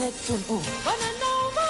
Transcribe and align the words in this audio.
107.1. 0.00 0.64
Bonanova. 0.80 1.66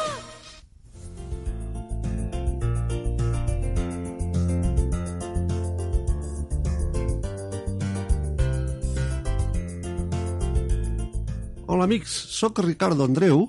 Hola 11.66 11.84
amics, 11.84 12.14
sóc 12.30 12.62
Ricardo 12.62 13.02
Andreu 13.02 13.48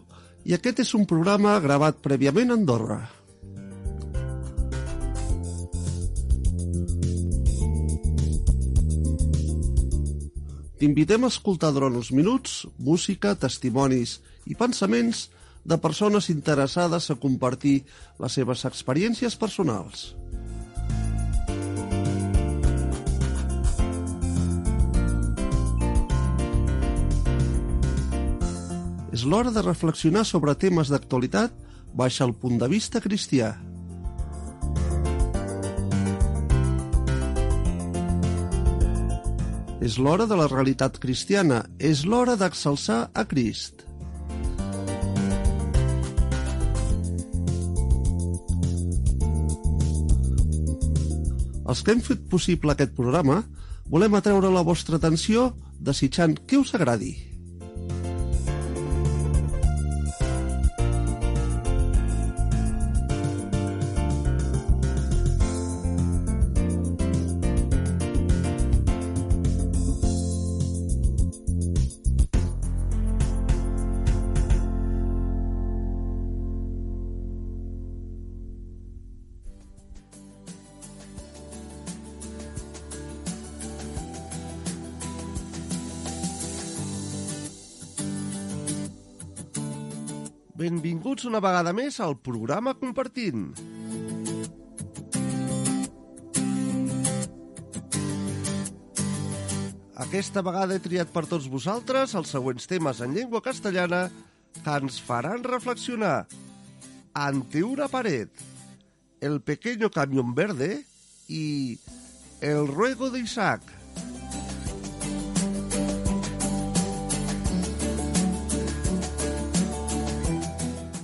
i 0.49 0.57
aquest 0.57 0.81
és 0.81 0.95
un 0.97 1.05
programa 1.05 1.59
gravat 1.61 2.01
prèviament 2.01 2.49
a 2.49 2.57
Andorra. 2.57 2.99
T'invitem 10.81 11.21
a 11.21 11.29
escoltar 11.29 11.69
durant 11.69 11.93
uns 11.93 12.09
minuts 12.09 12.63
música, 12.81 13.37
testimonis 13.37 14.17
i 14.51 14.57
pensaments 14.59 15.29
de 15.63 15.77
persones 15.77 16.29
interessades 16.33 17.09
a 17.11 17.15
compartir 17.15 17.81
les 18.19 18.35
seves 18.37 18.65
experiències 18.67 19.37
personals. 19.39 20.11
És 29.11 29.25
l'hora 29.27 29.51
de 29.51 29.61
reflexionar 29.61 30.23
sobre 30.25 30.55
temes 30.55 30.89
d'actualitat 30.89 31.53
baix 31.93 32.21
el 32.23 32.31
punt 32.33 32.57
de 32.61 32.69
vista 32.71 33.01
cristià. 33.03 33.51
És 39.81 39.97
l'hora 39.97 40.27
de 40.29 40.37
la 40.37 40.47
realitat 40.47 40.99
cristiana, 41.01 41.63
és 41.77 42.05
l'hora 42.05 42.37
d'exalçar 42.39 43.09
a 43.13 43.25
Crist. 43.27 43.90
Els 51.71 51.85
que 51.87 51.93
hem 51.95 52.01
fet 52.03 52.23
possible 52.27 52.73
aquest 52.73 52.91
programa 52.97 53.37
volem 53.91 54.17
atreure 54.17 54.49
la 54.51 54.63
vostra 54.67 54.97
atenció 54.99 55.51
desitjant 55.79 56.35
que 56.43 56.59
us 56.59 56.73
agradi. 56.75 57.13
Benvinguts 91.21 91.29
una 91.29 91.41
vegada 91.45 91.71
més 91.77 91.99
al 92.01 92.15
programa 92.17 92.71
Compartint. 92.73 93.51
Aquesta 100.01 100.41
vegada 100.41 100.73
he 100.73 100.81
triat 100.81 101.11
per 101.13 101.27
tots 101.29 101.45
vosaltres 101.51 102.15
els 102.17 102.31
següents 102.33 102.65
temes 102.65 103.03
en 103.05 103.13
llengua 103.13 103.43
castellana 103.45 104.07
que 104.63 104.77
ens 104.81 104.97
faran 104.97 105.45
reflexionar. 105.45 106.25
Ante 107.13 107.61
una 107.63 107.87
pared, 107.87 108.29
El 109.21 109.41
pequeño 109.41 109.91
camión 109.91 110.33
verde 110.33 110.87
i 111.27 111.77
El 112.41 112.67
ruego 112.67 113.11
de 113.11 113.19
Isaac. 113.19 113.61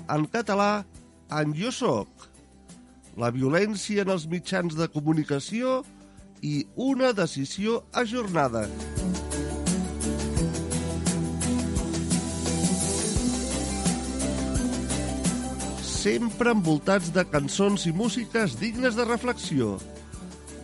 En 0.10 0.26
català 0.32 0.86
en 1.34 1.54
Jo 1.58 1.72
soc, 1.76 2.28
la 3.20 3.32
violència 3.34 4.06
en 4.06 4.14
els 4.14 4.28
mitjans 4.32 4.78
de 4.78 4.88
comunicació 4.94 5.82
i 6.46 6.62
una 6.76 7.12
decisió 7.18 7.82
ajornada. 7.92 8.68
Sempre 15.84 16.54
envoltats 16.54 17.10
de 17.12 17.26
cançons 17.28 17.88
i 17.90 17.92
músiques 17.92 18.56
dignes 18.62 18.96
de 18.96 19.04
reflexió. 19.10 19.76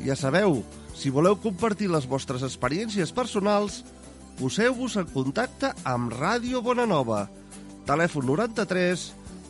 Ja 0.06 0.16
sabeu, 0.16 0.62
si 0.96 1.12
voleu 1.12 1.36
compartir 1.42 1.90
les 1.92 2.06
vostres 2.08 2.46
experiències 2.46 3.12
personals, 3.12 3.82
poseu-vos 4.38 4.96
en 5.02 5.10
contacte 5.12 5.74
amb 5.90 6.14
Ràdio 6.16 6.62
Bonanova. 6.64 7.26
Telèfon 7.90 8.30
93 8.30 9.10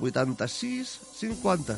86 0.00 0.98
50. 1.18 1.76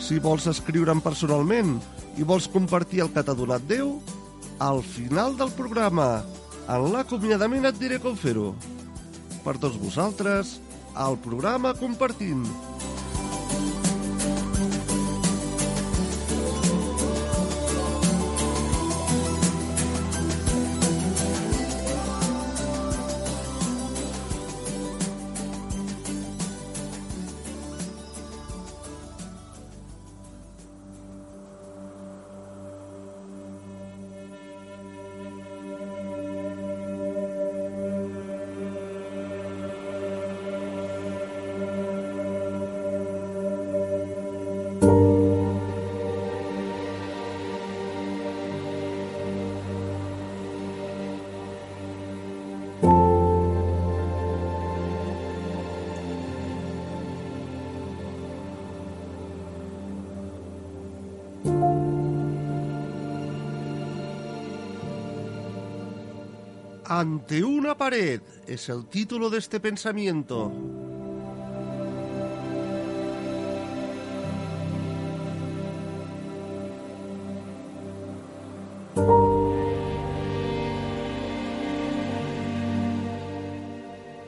Si 0.00 0.18
vols 0.18 0.48
escriure'm 0.50 0.98
personalment 0.98 1.76
i 2.18 2.26
vols 2.26 2.48
compartir 2.50 3.04
el 3.04 3.12
que 3.14 3.22
t'ha 3.22 3.36
donat 3.38 3.62
Déu, 3.70 4.00
al 4.58 4.82
final 4.82 5.36
del 5.38 5.52
programa, 5.54 6.24
en 6.66 6.88
l'acomiadament 6.90 7.70
et 7.70 7.78
diré 7.78 8.00
com 8.02 8.18
fer-ho. 8.18 8.50
Per 9.44 9.54
tots 9.62 9.78
vosaltres, 9.78 10.58
al 10.98 11.16
programa 11.22 11.72
Compartint. 11.78 12.69
Ante 66.90 67.44
una 67.44 67.76
pared 67.76 68.20
es 68.48 68.68
el 68.68 68.86
título 68.86 69.30
de 69.30 69.38
este 69.38 69.60
pensamiento. 69.60 70.50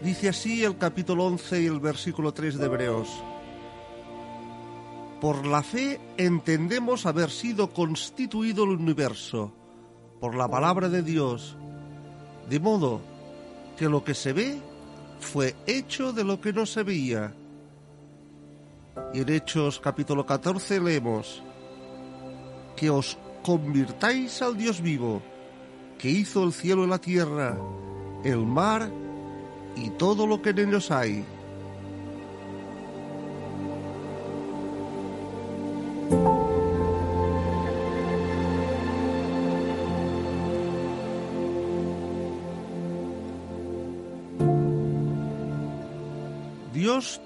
Dice 0.05 0.29
así 0.29 0.63
el 0.63 0.79
capítulo 0.79 1.25
11 1.25 1.63
y 1.63 1.67
el 1.67 1.81
versículo 1.81 2.33
3 2.33 2.59
de 2.59 2.67
Hebreos. 2.67 3.09
Por 5.21 5.45
la 5.47 5.65
fe 5.65 6.01
entendemos 6.17 7.07
haber 7.07 7.31
sido 7.31 7.71
constituido 7.71 8.63
el 8.63 8.71
universo, 8.71 9.53
por 10.21 10.37
la 10.37 10.49
palabra 10.49 10.89
de 10.89 11.03
Dios, 11.03 11.57
de 12.53 12.61
modo 12.61 13.01
que 13.79 13.89
lo 13.89 14.05
que 14.05 14.13
se 14.13 14.35
ve 14.35 14.61
fue 15.21 15.57
hecho 15.67 16.13
de 16.13 16.23
lo 16.23 16.39
que 16.39 16.53
no 16.53 16.67
se 16.67 16.83
veía. 16.83 17.33
Y 19.15 19.21
en 19.21 19.29
Hechos 19.31 19.81
capítulo 19.81 20.27
14 20.27 20.79
leemos, 20.79 21.43
que 22.77 22.91
os 22.91 23.17
convirtáis 23.43 24.43
al 24.43 24.59
Dios 24.59 24.83
vivo, 24.83 25.23
que 25.99 26.11
hizo 26.11 26.45
el 26.45 26.53
cielo 26.53 26.85
y 26.85 26.89
la 26.89 26.99
tierra, 26.99 27.57
el 28.23 28.45
mar 28.45 28.91
y 29.75 29.89
todo 29.89 30.27
lo 30.27 30.43
que 30.43 30.51
en 30.51 30.59
ellos 30.59 30.91
hay. 30.91 31.25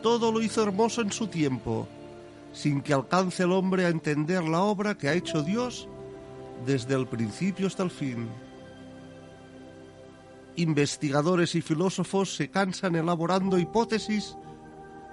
Todo 0.02 0.32
lo 0.32 0.40
hizo 0.40 0.62
hermoso 0.62 1.02
en 1.02 1.12
su 1.12 1.26
tiempo, 1.26 1.86
sin 2.52 2.80
que 2.80 2.94
alcance 2.94 3.42
el 3.42 3.52
hombre 3.52 3.84
a 3.84 3.88
entender 3.88 4.42
la 4.44 4.62
obra 4.62 4.96
que 4.96 5.08
ha 5.08 5.14
hecho 5.14 5.42
Dios 5.42 5.88
desde 6.64 6.94
el 6.94 7.06
principio 7.06 7.66
hasta 7.66 7.82
el 7.82 7.90
fin. 7.90 8.28
Investigadores 10.56 11.54
y 11.54 11.60
filósofos 11.60 12.34
se 12.34 12.48
cansan 12.48 12.96
elaborando 12.96 13.58
hipótesis 13.58 14.36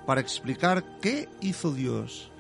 para 0.06 0.22
explicar 0.22 0.84
qué 1.02 1.28
hizo 1.42 1.74
Dios. 1.74 2.32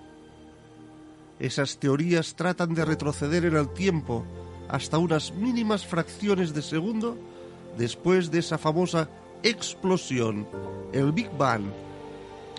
Esas 1.40 1.78
teorías 1.78 2.36
tratan 2.36 2.74
de 2.74 2.86
retroceder 2.86 3.44
en 3.46 3.58
el 3.58 3.70
tiempo 3.74 4.26
hasta 4.70 4.98
unas 4.98 5.34
mínimas 5.34 5.86
fracciones 5.86 6.54
de 6.54 6.62
segundo 6.62 7.18
después 7.78 8.32
de 8.32 8.40
esa 8.40 8.58
famosa 8.58 9.10
explosión, 9.44 10.48
el 10.94 11.12
Big 11.12 11.30
Bang, 11.38 11.66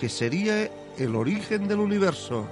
que 0.05 0.11
sería 0.11 0.71
el 0.99 1.17
origen 1.17 1.67
del 1.67 1.79
universo. 1.79 2.47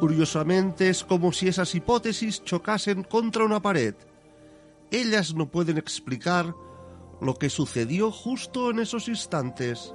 Curiosamente 0.00 0.88
es 0.88 1.04
como 1.04 1.30
si 1.30 1.46
esas 1.46 1.72
hipótesis 1.76 2.42
chocasen 2.42 3.04
contra 3.04 3.44
una 3.44 3.62
pared. 3.62 3.94
Ellas 4.90 5.36
no 5.36 5.48
pueden 5.48 5.78
explicar 5.78 6.52
lo 7.20 7.36
que 7.36 7.48
sucedió 7.48 8.10
justo 8.10 8.72
en 8.72 8.80
esos 8.80 9.06
instantes. 9.06 9.94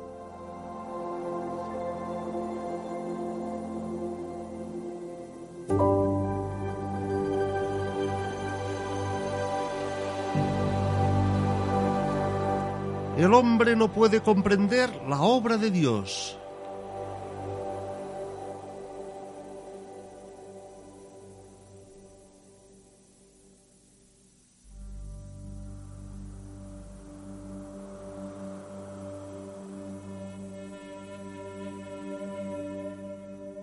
El 13.19 13.33
hombre 13.33 13.75
no 13.75 13.92
puede 13.92 14.21
comprender 14.21 14.89
la 15.10 15.19
obra 15.19 15.57
de 15.57 15.69
Dios. 15.71 16.38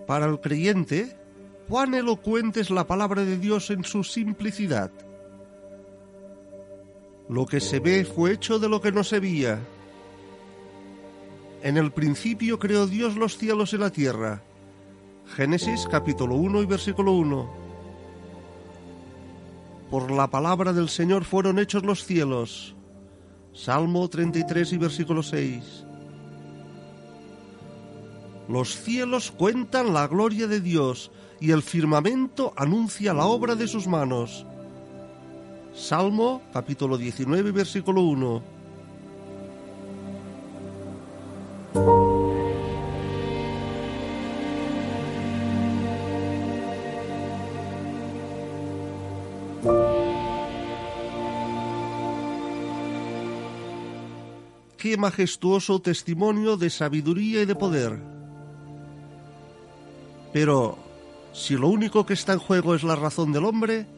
Para 0.05 0.27
el 0.27 0.39
creyente, 0.39 1.17
cuán 1.67 1.95
elocuente 1.95 2.59
es 2.59 2.69
la 2.69 2.85
palabra 2.85 3.23
de 3.25 3.39
Dios 3.39 3.71
en 3.71 3.83
su 3.83 4.03
simplicidad. 4.03 4.91
Lo 7.29 7.45
que 7.45 7.59
se 7.59 7.79
ve 7.79 8.05
fue 8.05 8.33
hecho 8.33 8.57
de 8.57 8.69
lo 8.69 8.79
que 8.79 8.91
no 8.91 9.03
se 9.03 9.19
veía. 9.19 9.59
En 11.61 11.75
el 11.75 11.91
principio 11.91 12.57
creó 12.57 12.87
Dios 12.87 13.17
los 13.17 13.37
cielos 13.37 13.73
y 13.73 13.77
la 13.77 13.89
tierra. 13.89 14.43
Génesis 15.35 15.87
capítulo 15.91 16.35
1 16.35 16.61
y 16.61 16.65
versículo 16.65 17.11
1. 17.11 17.49
Por 19.91 20.11
la 20.11 20.27
palabra 20.27 20.71
del 20.71 20.87
Señor 20.87 21.25
fueron 21.25 21.59
hechos 21.59 21.83
los 21.83 22.05
cielos. 22.05 22.75
Salmo 23.53 24.07
33 24.07 24.73
y 24.73 24.77
versículo 24.77 25.23
6. 25.23 25.85
Los 28.47 28.77
cielos 28.77 29.31
cuentan 29.31 29.93
la 29.93 30.07
gloria 30.07 30.47
de 30.47 30.61
Dios 30.61 31.11
y 31.41 31.51
el 31.51 31.61
firmamento 31.61 32.53
anuncia 32.55 33.13
la 33.13 33.25
obra 33.25 33.55
de 33.55 33.67
sus 33.67 33.87
manos. 33.87 34.45
Salmo 35.77 36.41
capítulo 36.51 36.97
19 36.97 37.51
versículo 37.51 38.01
1. 38.01 38.41
Qué 54.77 54.97
majestuoso 54.97 55.79
testimonio 55.79 56.57
de 56.57 56.71
sabiduría 56.71 57.43
y 57.43 57.45
de 57.45 57.55
poder. 57.55 57.99
Pero, 60.33 60.77
si 61.33 61.55
lo 61.55 61.67
único 61.69 62.05
que 62.05 62.13
está 62.13 62.33
en 62.33 62.39
juego 62.39 62.73
es 62.73 62.83
la 62.83 62.95
razón 62.95 63.31
del 63.31 63.45
hombre, 63.45 63.96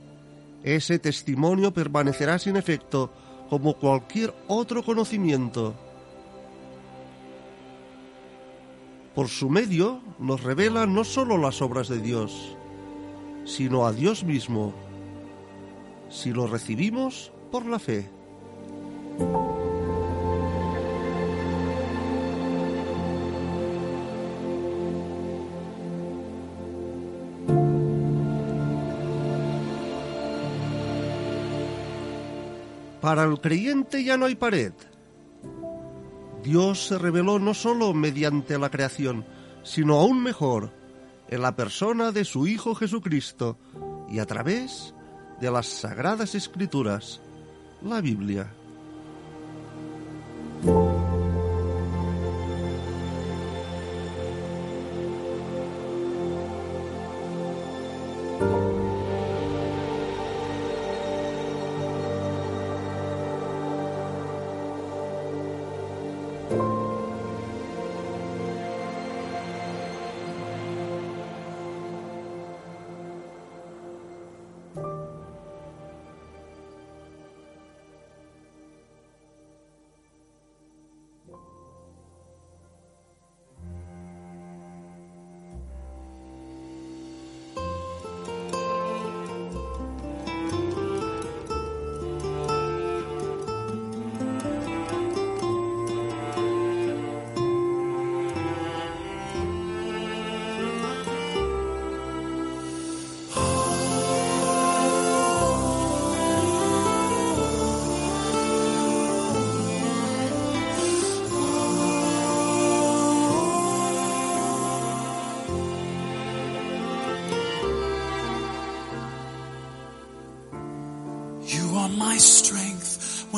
ese 0.64 1.00
testimonio 1.00 1.74
permanecerá 1.74 2.40
sin 2.40 2.56
efecto 2.56 3.12
como 3.50 3.76
cualquier 3.76 4.34
otro 4.48 4.84
conocimiento. 4.84 5.76
Por 9.16 9.28
su 9.28 9.50
medio 9.50 10.02
nos 10.20 10.44
revela 10.44 10.86
no 10.86 11.04
sólo 11.04 11.38
las 11.38 11.62
obras 11.62 11.88
de 11.88 12.00
Dios, 12.00 12.56
sino 13.46 13.86
a 13.86 13.92
Dios 13.92 14.24
mismo, 14.24 14.74
si 16.10 16.32
lo 16.32 16.48
recibimos 16.48 17.32
por 17.52 17.66
la 17.66 17.80
fe. 17.80 18.19
Para 33.10 33.24
el 33.24 33.42
creyente 33.42 34.04
ya 34.04 34.18
no 34.18 34.28
hay 34.28 34.36
pared. 34.36 34.72
Dios 36.44 36.86
se 36.86 37.00
reveló 37.00 37.40
no 37.40 37.56
sólo 37.56 37.92
mediante 37.92 38.60
la 38.60 38.70
creación, 38.70 39.26
sino 39.64 39.96
aún 39.96 40.22
mejor, 40.22 40.72
en 41.28 41.42
la 41.42 41.56
persona 41.56 42.12
de 42.12 42.24
su 42.24 42.46
Hijo 42.46 42.76
Jesucristo 42.76 43.58
y 44.12 44.20
a 44.20 44.28
través 44.28 44.94
de 45.42 45.50
las 45.50 45.66
sagradas 45.66 46.36
escrituras, 46.36 47.20
la 47.82 48.00
Biblia. 48.00 48.54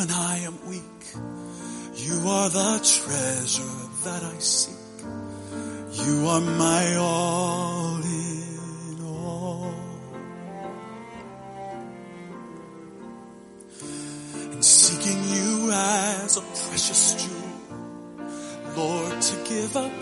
When 0.02 0.10
I 0.10 0.38
am 0.40 0.58
weak. 0.68 1.04
You 1.96 2.28
are 2.28 2.50
the 2.50 2.72
treasure 2.82 3.78
that 4.06 4.24
I 4.24 4.38
seek. 4.40 5.06
You 6.06 6.28
are 6.28 6.42
my 6.42 6.96
all 6.96 8.02
in 8.04 8.98
all. 9.06 9.74
And 14.54 14.66
seeking 14.66 15.22
you 15.36 15.70
as 15.72 16.38
a 16.38 16.42
precious 16.42 17.04
jewel, 17.22 18.28
Lord, 18.76 19.22
to 19.22 19.36
give 19.50 19.78
up, 19.78 19.98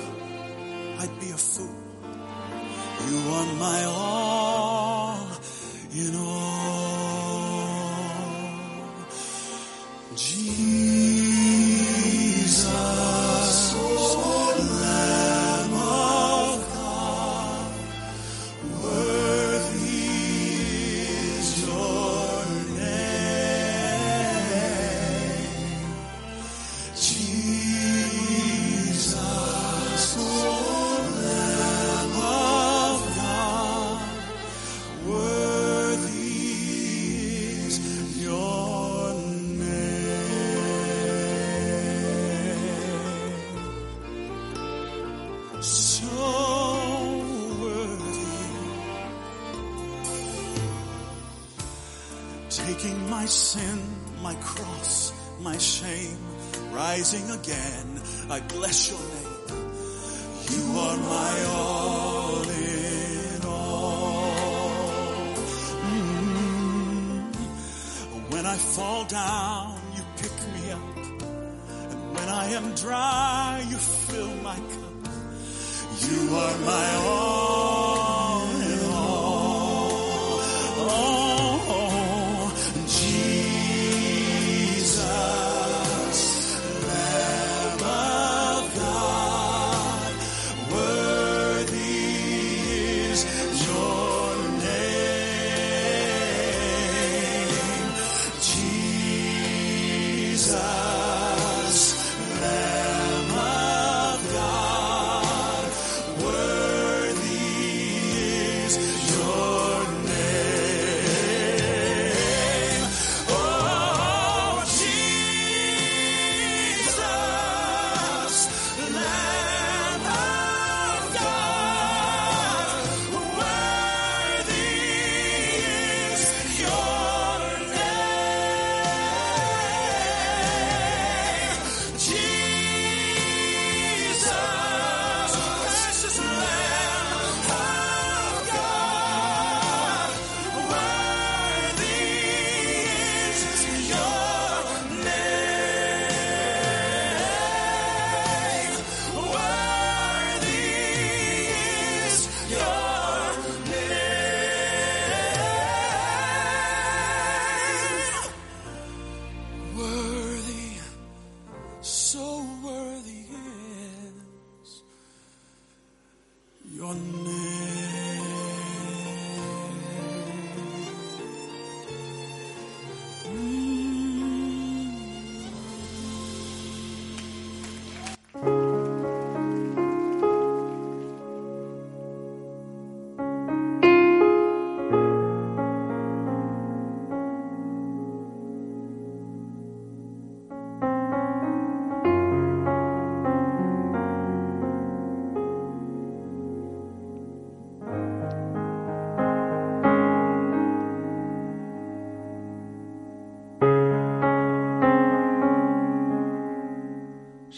I'd 1.00 1.20
be 1.20 1.32
a 1.32 1.42
fool. 1.52 1.76
You 3.10 3.18
are 3.36 3.54
my 3.66 3.84
all 3.84 4.19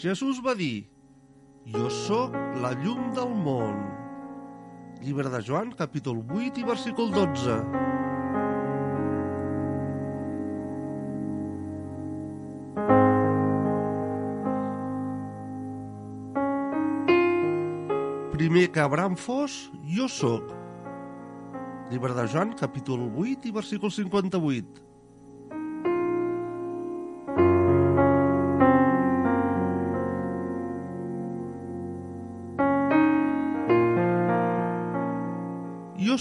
Jesús 0.02 0.40
va 0.42 0.56
dir, 0.58 0.90
jo 1.70 1.86
sóc 1.94 2.34
la 2.58 2.72
llum 2.82 3.12
del 3.14 3.36
món. 3.38 3.76
Llibre 4.98 5.30
de 5.30 5.38
Joan, 5.46 5.70
capítol 5.78 6.24
8 6.26 6.58
i 6.58 6.64
versícul 6.66 7.12
12. 7.14 7.60
Primer 18.34 18.66
que 18.74 18.82
Abraham 18.82 19.14
fos, 19.14 19.70
jo 19.86 20.10
sóc. 20.10 20.50
Llibre 21.94 22.18
de 22.18 22.26
Joan, 22.26 22.56
capítol 22.58 23.06
8 23.06 23.46
i 23.46 23.54
versícul 23.54 23.94
58. 23.94 24.91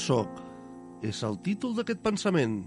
Sóc 0.02 0.42
és 1.06 1.22
el 1.26 1.38
títol 1.46 1.76
d'aquest 1.78 2.02
pensament. 2.06 2.62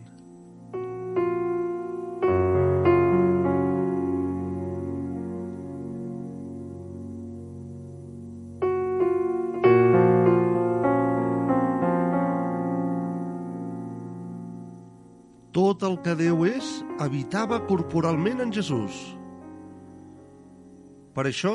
Tot 15.55 15.85
el 15.87 16.01
que 16.03 16.17
Déu 16.19 16.43
és 16.49 16.67
habitava 17.03 17.61
corporalment 17.69 18.43
en 18.43 18.51
Jesús. 18.55 18.97
Per 21.15 21.29
això, 21.31 21.55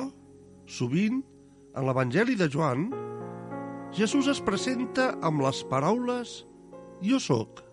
sovint, 0.72 1.20
en 1.76 1.88
l'Evangeli 1.88 2.38
de 2.40 2.48
Joan, 2.52 2.88
Jesús 3.92 4.28
es 4.30 4.38
presenta 4.46 5.16
amb 5.26 5.42
les 5.42 5.64
paraules 5.66 6.44
«Jo 7.02 7.18
sóc». 7.18 7.64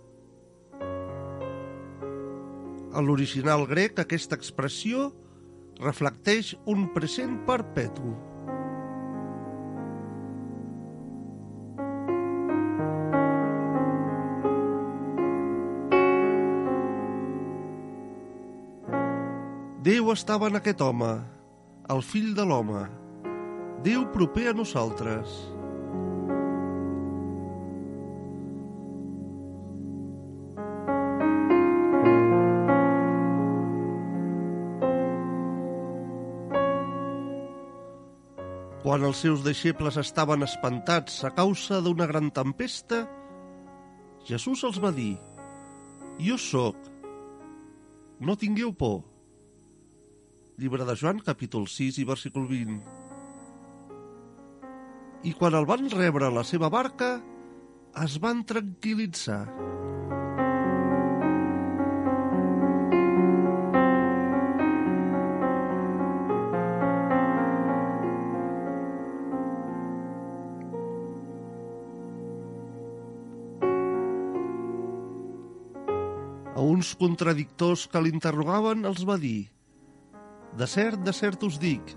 A 2.96 3.02
l'original 3.04 3.66
grec, 3.68 3.99
aquesta 4.00 4.38
expressió 4.38 5.11
reflecteix 5.82 6.54
un 6.64 6.87
present 6.94 7.35
perpetu. 7.44 8.14
Déu 19.85 20.08
estava 20.14 20.49
en 20.49 20.56
aquest 20.58 20.80
home, 20.80 21.12
el 21.92 22.00
fill 22.02 22.32
de 22.35 22.49
l'home. 22.49 22.87
Déu 23.85 24.08
proper 24.16 24.49
a 24.50 24.56
nosaltres. 24.56 25.37
Quan 38.87 39.02
els 39.02 39.19
seus 39.19 39.40
deixebles 39.43 39.97
estaven 39.99 40.47
espantats 40.47 41.16
a 41.26 41.33
causa 41.35 41.81
d'una 41.83 42.07
gran 42.07 42.28
tempesta, 42.31 43.00
Jesús 44.28 44.62
els 44.69 44.78
va 44.78 44.93
dir, 44.95 45.16
Jo 46.23 46.37
sóc, 46.38 46.76
no 48.23 48.37
tingueu 48.38 48.71
por. 48.78 49.00
Llibre 50.62 50.87
de 50.87 50.95
Joan, 50.95 51.19
capítol 51.19 51.66
6 51.66 51.99
i 51.99 52.07
versícul 52.07 52.47
20. 52.47 52.78
I 55.26 55.35
quan 55.35 55.59
el 55.59 55.66
van 55.66 55.90
rebre 55.90 56.31
a 56.31 56.37
la 56.38 56.47
seva 56.47 56.71
barca, 56.71 57.16
es 58.07 58.21
van 58.23 58.47
tranquil·litzar. 58.47 59.43
Contradictors 77.00 77.87
que 77.90 78.02
l'interrogaven 78.02 78.87
els 78.88 79.04
va 79.09 79.18
dir 79.20 79.48
De 80.56 80.66
cert, 80.70 81.02
de 81.04 81.12
cert 81.12 81.42
us 81.44 81.59
dic, 81.61 81.92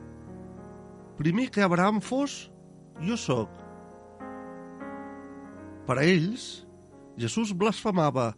primer 1.20 1.48
que 1.54 1.64
Abraham 1.64 2.02
fos, 2.04 2.50
jo 3.00 3.16
sóc. 3.16 3.54
Per 5.88 5.96
a 5.96 6.04
ells, 6.04 6.66
Jesús 7.20 7.54
blasfemava, 7.56 8.34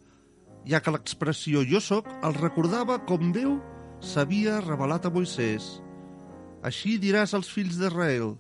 ja 0.69 0.81
que 0.81 0.93
l'expressió 0.93 1.63
jo 1.65 1.81
sóc 1.81 2.09
el 2.21 2.37
recordava 2.37 2.99
com 3.09 3.33
Déu 3.33 3.57
s'havia 4.01 4.59
revelat 4.61 5.05
a 5.05 5.13
Moisès. 5.13 5.79
Així 6.61 6.99
diràs 7.01 7.33
als 7.33 7.49
fills 7.49 7.79
d'Israel, 7.81 8.35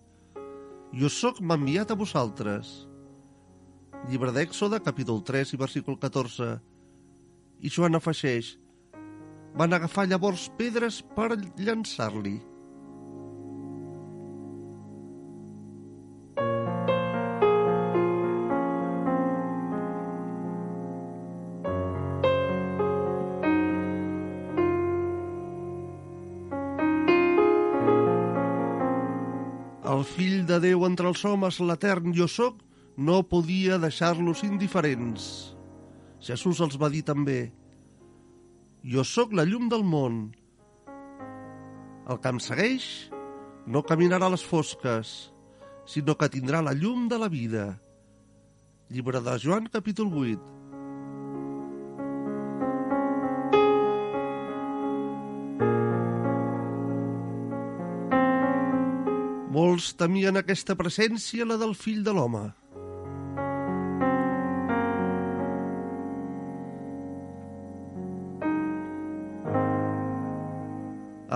jo 0.93 1.09
sóc 1.09 1.41
m'ha 1.41 1.57
enviat 1.57 1.91
a 1.93 1.97
vosaltres. 1.97 2.71
Llibre 4.09 4.33
d'Èxode, 4.35 4.81
capítol 4.85 5.21
3 5.25 5.53
i 5.55 5.59
versícul 5.61 5.97
14. 6.01 6.57
I 7.61 7.69
Joan 7.69 7.93
afegeix, 7.93 8.55
van 9.53 9.75
agafar 9.77 10.07
llavors 10.09 10.47
pedres 10.57 11.01
per 11.13 11.35
llançar-li. 11.61 12.39
El 29.91 30.05
fill 30.09 30.45
de 30.49 30.57
Déu 30.65 30.87
entre 30.89 31.13
els 31.13 31.21
homes, 31.29 31.61
l'etern 31.61 32.09
jo 32.17 32.25
sóc, 32.25 32.61
no 32.97 33.21
podia 33.21 33.77
deixar-los 33.77 34.41
indiferents. 34.47 35.51
Jesús 36.21 36.59
els 36.61 36.77
va 36.77 36.91
dir 36.93 37.01
també, 37.01 37.49
jo 38.85 39.01
sóc 39.05 39.33
la 39.33 39.45
llum 39.45 39.69
del 39.73 39.81
món. 39.81 40.21
El 42.09 42.21
que 42.21 42.29
em 42.29 42.39
segueix 42.41 42.85
no 43.65 43.81
caminarà 43.81 44.29
a 44.29 44.33
les 44.35 44.45
fosques, 44.45 45.31
sinó 45.89 46.13
que 46.17 46.29
tindrà 46.29 46.61
la 46.61 46.77
llum 46.77 47.07
de 47.09 47.17
la 47.17 47.29
vida. 47.29 47.65
Llibre 48.93 49.21
de 49.25 49.37
Joan, 49.41 49.69
capítol 49.73 50.13
8. 50.13 50.37
Molts 59.51 59.91
temien 59.97 60.37
aquesta 60.37 60.77
presència, 60.77 61.45
la 61.49 61.57
del 61.57 61.73
fill 61.75 62.05
de 62.05 62.13
l'home. 62.13 62.49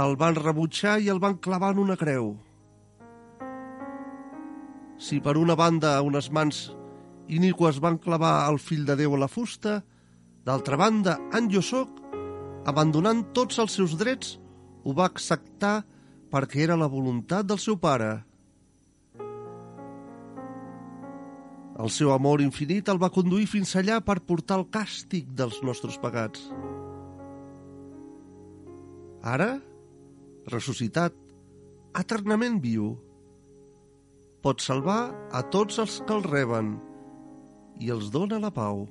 El 0.06 0.18
van 0.22 0.36
rebutjar 0.38 1.00
i 1.02 1.10
el 1.10 1.22
van 1.24 1.40
clavar 1.42 1.72
en 1.74 1.80
una 1.82 1.96
creu. 1.98 2.36
Si 5.02 5.18
per 5.24 5.36
una 5.42 5.56
banda 5.58 5.96
unes 6.06 6.30
mans 6.32 6.68
iniques 7.28 7.80
van 7.82 7.98
clavar 8.04 8.36
el 8.52 8.60
fill 8.62 8.86
de 8.86 8.98
Déu 9.00 9.16
a 9.16 9.22
la 9.24 9.32
fusta, 9.32 9.80
d'altra 10.46 10.78
banda, 10.78 11.18
en 11.34 11.50
jo 11.50 11.64
soc, 11.66 11.90
abandonant 12.70 13.24
tots 13.34 13.58
els 13.64 13.74
seus 13.80 13.96
drets, 13.98 14.38
ho 14.86 14.94
va 14.94 15.10
acceptar 15.10 15.82
perquè 16.32 16.66
era 16.68 16.78
la 16.78 16.92
voluntat 16.92 17.48
del 17.50 17.62
seu 17.62 17.80
pare. 17.82 18.12
El 21.76 21.92
seu 21.92 22.14
amor 22.14 22.44
infinit 22.44 22.88
el 22.94 23.02
va 23.02 23.12
conduir 23.12 23.50
fins 23.52 23.74
allà 23.80 24.00
per 24.06 24.22
portar 24.24 24.62
el 24.62 24.68
càstig 24.72 25.32
dels 25.40 25.64
nostres 25.66 25.98
pecats. 26.00 26.46
Ara, 29.26 29.56
ressuscitat, 30.52 31.16
eternament 31.98 32.60
viu, 32.64 32.94
pot 34.46 34.62
salvar 34.62 35.10
a 35.34 35.42
tots 35.54 35.80
els 35.82 36.02
que 36.06 36.14
el 36.14 36.26
reben 36.28 36.76
i 37.82 37.90
els 37.94 38.12
dona 38.14 38.40
la 38.42 38.52
pau. 38.54 38.86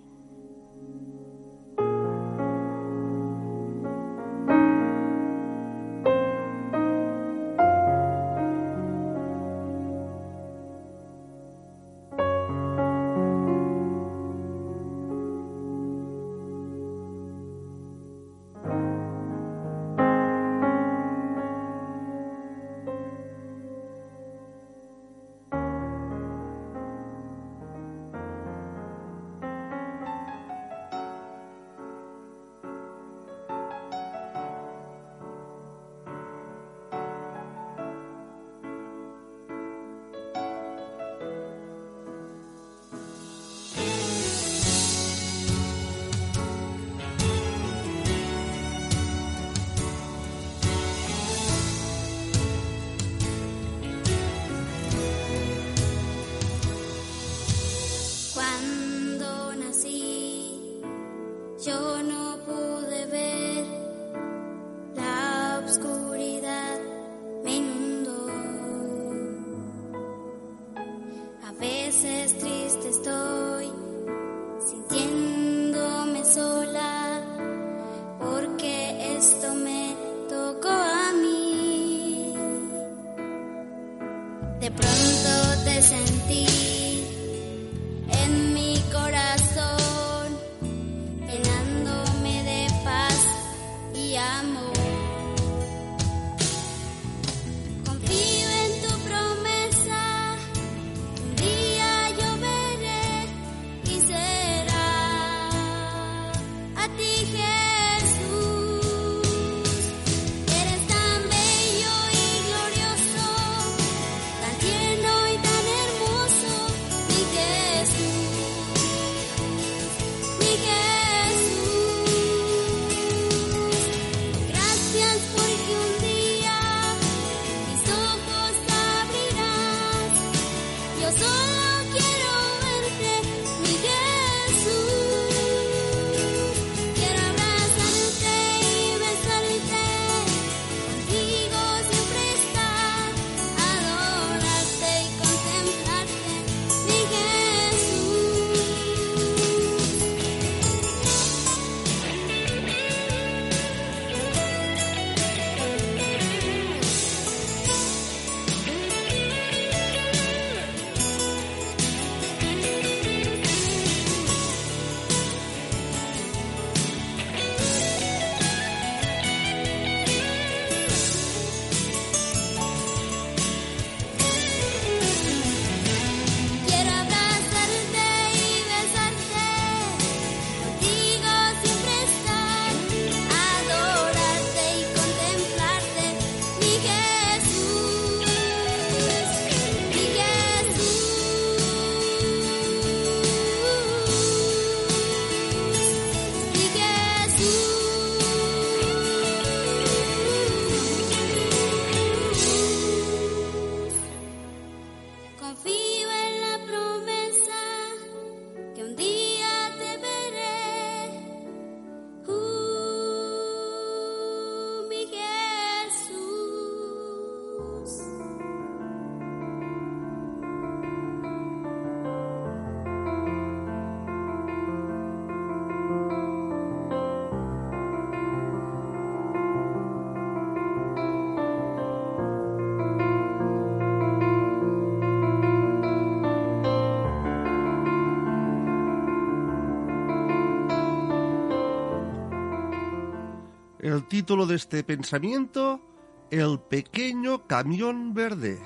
El 243.95 244.09
título 244.09 244.47
de 244.47 244.57
este 244.57 244.83
pensamiento, 244.83 245.81
El 246.29 246.59
pequeño 246.59 247.47
camión 247.47 248.13
verde. 248.13 248.61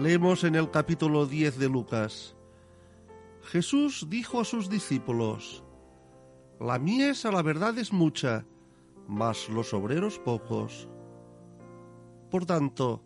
Leemos 0.00 0.42
en 0.42 0.56
el 0.56 0.72
capítulo 0.72 1.26
10 1.26 1.60
de 1.60 1.68
Lucas. 1.68 2.34
Jesús 3.44 4.08
dijo 4.10 4.40
a 4.40 4.44
sus 4.44 4.68
discípulos, 4.68 5.62
La 6.58 6.80
mies 6.80 7.24
a 7.24 7.30
la 7.30 7.42
verdad 7.42 7.78
es 7.78 7.92
mucha, 7.92 8.44
mas 9.06 9.48
los 9.48 9.72
obreros 9.72 10.18
pocos. 10.18 10.88
Por 12.28 12.46
tanto, 12.46 13.04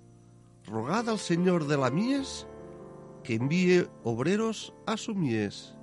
rogad 0.66 1.09
al 1.09 1.18
Señor 1.18 1.66
de 1.66 1.76
la 1.76 1.90
mies 1.90 2.46
que 3.22 3.35
envíe 3.35 3.87
obreros 4.05 4.74
a 4.87 4.96
su 4.96 5.14
mies. 5.14 5.74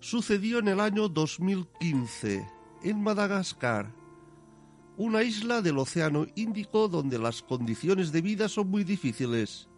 Sucedió 0.00 0.60
en 0.60 0.68
el 0.68 0.78
año 0.78 1.08
2015, 1.08 2.46
en 2.84 3.02
Madagascar, 3.02 3.92
una 4.96 5.24
isla 5.24 5.62
del 5.62 5.78
Océano 5.78 6.26
Índico 6.36 6.88
donde 6.88 7.18
las 7.18 7.42
condiciones 7.42 8.12
de 8.12 8.20
vida 8.22 8.48
son 8.48 8.70
muy 8.70 8.84
difíciles. 8.84 9.68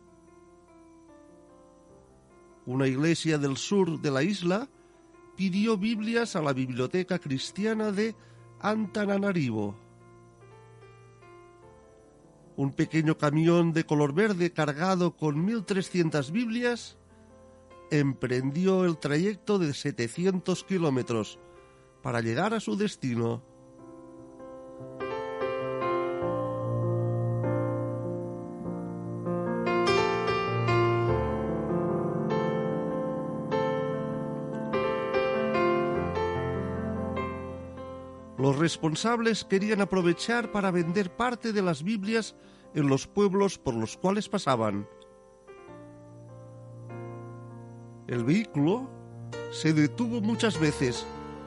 Una 2.68 2.86
iglesia 2.86 3.38
del 3.38 3.56
sur 3.56 3.98
de 3.98 4.10
la 4.10 4.22
isla 4.22 4.68
pidió 5.36 5.78
Biblias 5.78 6.36
a 6.36 6.42
la 6.42 6.52
biblioteca 6.52 7.18
cristiana 7.18 7.92
de 7.92 8.14
Antananarivo. 8.60 9.74
Un 12.56 12.74
pequeño 12.74 13.16
camión 13.16 13.72
de 13.72 13.86
color 13.86 14.12
verde 14.12 14.52
cargado 14.52 15.16
con 15.16 15.48
1.300 15.48 16.30
Biblias 16.30 16.98
emprendió 17.90 18.84
el 18.84 18.98
trayecto 18.98 19.58
de 19.58 19.72
700 19.72 20.62
kilómetros 20.64 21.38
para 22.02 22.20
llegar 22.20 22.52
a 22.52 22.60
su 22.60 22.76
destino. 22.76 23.42
Responsables 38.68 39.46
querían 39.46 39.80
aprovechar 39.80 40.52
para 40.52 40.70
vender 40.70 41.10
parte 41.16 41.54
de 41.54 41.62
las 41.62 41.82
Biblias 41.82 42.34
en 42.74 42.86
los 42.86 43.06
pueblos 43.06 43.56
por 43.56 43.72
los 43.72 43.96
cuales 43.96 44.28
pasaban. 44.28 44.86
El 48.06 48.24
vehículo 48.24 48.90
se 49.52 49.72
detuvo 49.72 50.20
muchas 50.20 50.60
veces, 50.60 51.06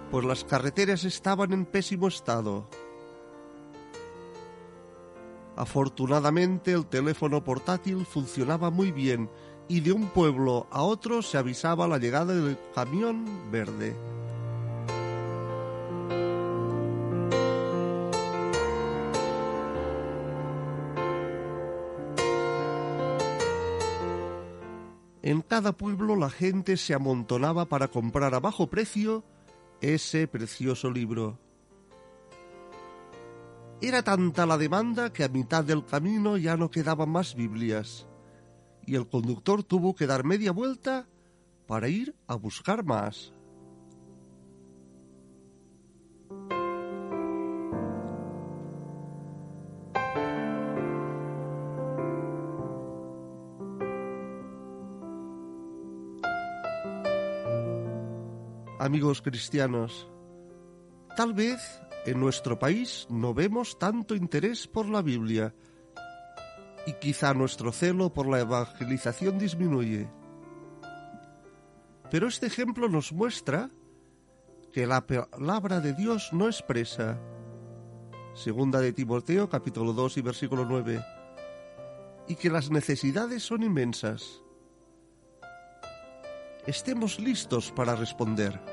pues 0.09 0.25
las 0.25 0.43
carreteras 0.43 1.03
estaban 1.03 1.53
en 1.53 1.67
pésimo 1.67 2.07
estado. 2.07 2.67
Afortunadamente 5.55 6.71
el 6.71 6.87
teléfono 6.87 7.43
portátil 7.43 8.03
funcionaba 8.07 8.71
muy 8.71 8.91
bien 8.91 9.29
y 9.67 9.81
de 9.81 9.91
un 9.91 10.07
pueblo 10.07 10.65
a 10.71 10.81
otro 10.81 11.21
se 11.21 11.37
avisaba 11.37 11.87
la 11.87 11.99
llegada 11.99 12.33
del 12.33 12.57
camión 12.73 13.51
verde. 13.51 13.95
En 25.23 25.41
cada 25.41 25.73
pueblo 25.73 26.15
la 26.15 26.29
gente 26.29 26.77
se 26.77 26.93
amontonaba 26.93 27.65
para 27.65 27.89
comprar 27.89 28.33
a 28.33 28.39
bajo 28.39 28.67
precio 28.67 29.23
ese 29.79 30.27
precioso 30.27 30.89
libro. 30.89 31.39
Era 33.81 34.03
tanta 34.03 34.45
la 34.45 34.57
demanda 34.57 35.11
que 35.11 35.23
a 35.23 35.27
mitad 35.27 35.63
del 35.63 35.85
camino 35.85 36.37
ya 36.37 36.55
no 36.57 36.69
quedaban 36.69 37.09
más 37.09 37.35
Biblias, 37.35 38.07
y 38.85 38.95
el 38.95 39.07
conductor 39.07 39.63
tuvo 39.63 39.95
que 39.95 40.07
dar 40.07 40.23
media 40.23 40.51
vuelta 40.51 41.07
para 41.67 41.87
ir 41.87 42.15
a 42.27 42.35
buscar 42.35 42.83
más. 42.83 43.33
Amigos 58.91 59.21
cristianos, 59.21 60.09
tal 61.15 61.33
vez 61.33 61.81
en 62.05 62.19
nuestro 62.19 62.59
país 62.59 63.07
no 63.09 63.33
vemos 63.33 63.79
tanto 63.79 64.15
interés 64.15 64.67
por 64.67 64.85
la 64.89 65.01
Biblia 65.01 65.55
y 66.85 66.91
quizá 66.95 67.33
nuestro 67.33 67.71
celo 67.71 68.11
por 68.11 68.27
la 68.27 68.41
evangelización 68.41 69.39
disminuye. 69.39 70.09
Pero 72.09 72.27
este 72.27 72.47
ejemplo 72.47 72.89
nos 72.89 73.13
muestra 73.13 73.69
que 74.73 74.85
la 74.85 75.07
palabra 75.07 75.79
de 75.79 75.93
Dios 75.93 76.31
no 76.33 76.47
expresa. 76.47 77.17
Segunda 78.33 78.81
de 78.81 78.91
Timoteo 78.91 79.47
capítulo 79.49 79.93
2 79.93 80.17
y 80.17 80.21
versículo 80.21 80.65
9. 80.65 81.01
Y 82.27 82.35
que 82.35 82.49
las 82.49 82.69
necesidades 82.69 83.41
son 83.41 83.63
inmensas. 83.63 84.41
Estemos 86.67 87.21
listos 87.21 87.71
para 87.71 87.95
responder. 87.95 88.70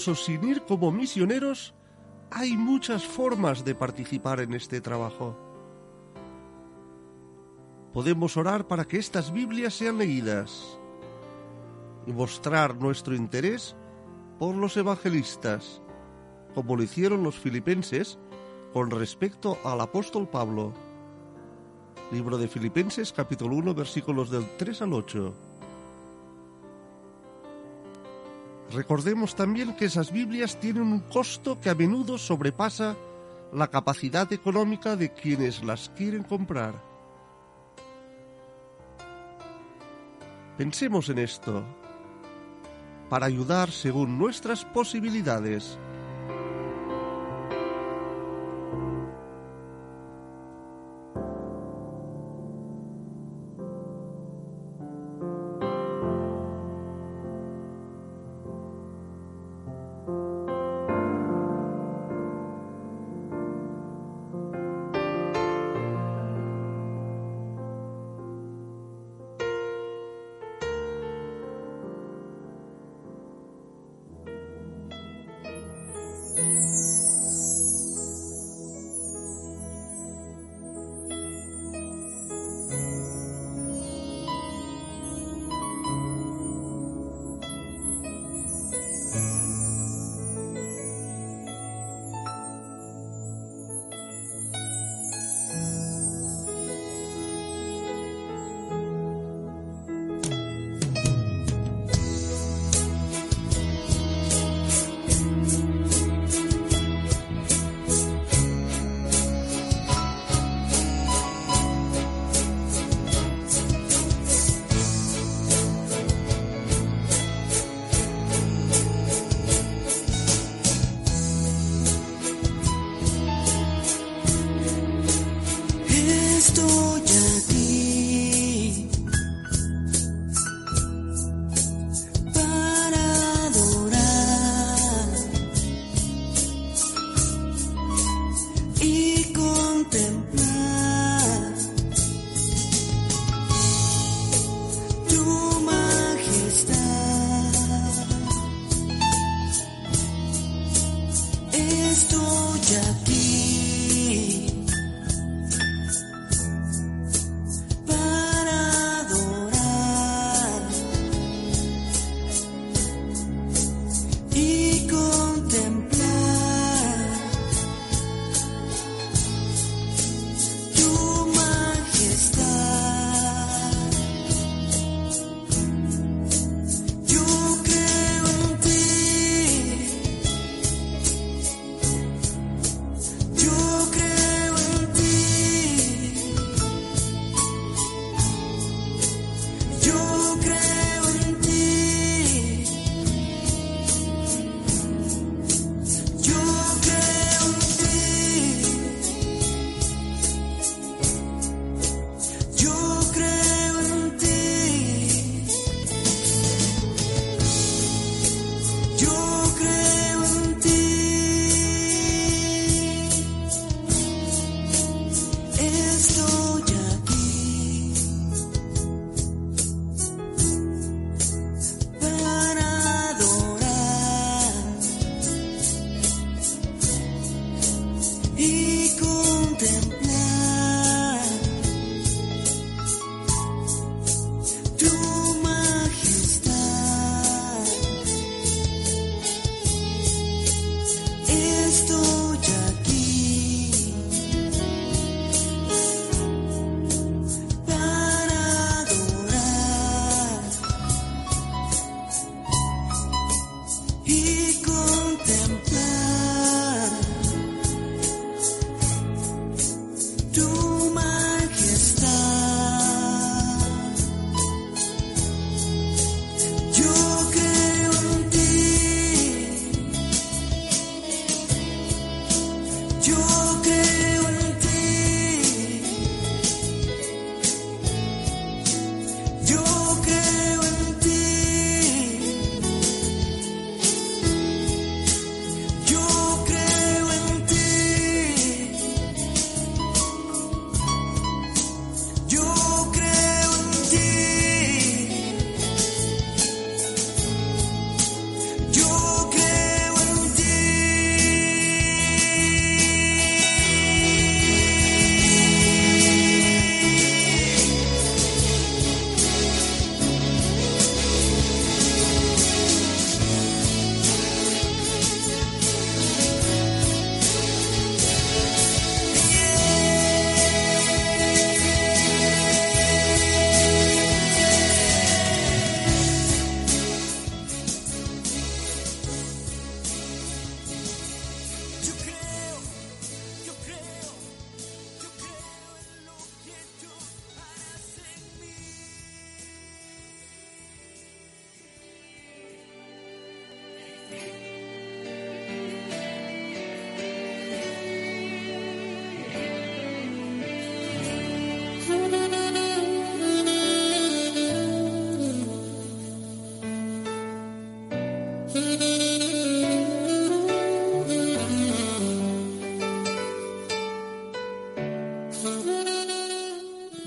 Incluso 0.00 0.24
sin 0.24 0.48
ir 0.48 0.62
como 0.62 0.90
misioneros, 0.90 1.74
hay 2.30 2.56
muchas 2.56 3.04
formas 3.04 3.66
de 3.66 3.74
participar 3.74 4.40
en 4.40 4.54
este 4.54 4.80
trabajo. 4.80 5.36
Podemos 7.92 8.38
orar 8.38 8.66
para 8.66 8.86
que 8.86 8.96
estas 8.96 9.30
Biblias 9.30 9.74
sean 9.74 9.98
leídas 9.98 10.78
y 12.06 12.12
mostrar 12.12 12.76
nuestro 12.76 13.14
interés 13.14 13.76
por 14.38 14.54
los 14.56 14.74
evangelistas, 14.78 15.82
como 16.54 16.76
lo 16.76 16.82
hicieron 16.82 17.22
los 17.22 17.38
filipenses 17.38 18.18
con 18.72 18.90
respecto 18.90 19.58
al 19.64 19.82
apóstol 19.82 20.26
Pablo. 20.26 20.72
Libro 22.10 22.38
de 22.38 22.48
Filipenses 22.48 23.12
capítulo 23.12 23.54
1 23.56 23.74
versículos 23.74 24.30
del 24.30 24.46
3 24.56 24.80
al 24.80 24.94
8. 24.94 25.49
Recordemos 28.72 29.34
también 29.34 29.74
que 29.74 29.86
esas 29.86 30.12
Biblias 30.12 30.58
tienen 30.60 30.84
un 30.84 31.00
costo 31.00 31.60
que 31.60 31.70
a 31.70 31.74
menudo 31.74 32.18
sobrepasa 32.18 32.96
la 33.52 33.68
capacidad 33.68 34.32
económica 34.32 34.94
de 34.94 35.12
quienes 35.12 35.64
las 35.64 35.88
quieren 35.90 36.22
comprar. 36.22 36.74
Pensemos 40.56 41.08
en 41.08 41.18
esto 41.18 41.64
para 43.08 43.26
ayudar 43.26 43.72
según 43.72 44.18
nuestras 44.18 44.64
posibilidades. 44.64 45.78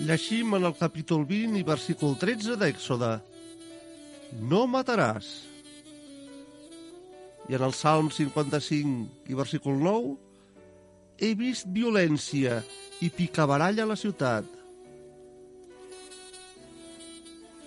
Llegim 0.04 0.52
en 0.58 0.66
el 0.68 0.74
capítol 0.76 1.22
20 1.24 1.62
i 1.62 1.64
versícul 1.64 2.18
13 2.20 2.58
d'Èxode. 2.60 3.12
No 4.52 4.66
mataràs. 4.68 5.28
I 7.48 7.56
en 7.56 7.64
el 7.64 7.72
Salm 7.78 8.10
55 8.12 9.32
i 9.32 9.38
versícul 9.40 9.78
9 9.80 10.18
he 11.24 11.30
vist 11.40 11.70
violència 11.72 12.58
i 13.00 13.08
picabaralla 13.16 13.86
a 13.86 13.92
la 13.94 13.98
ciutat. 14.00 14.50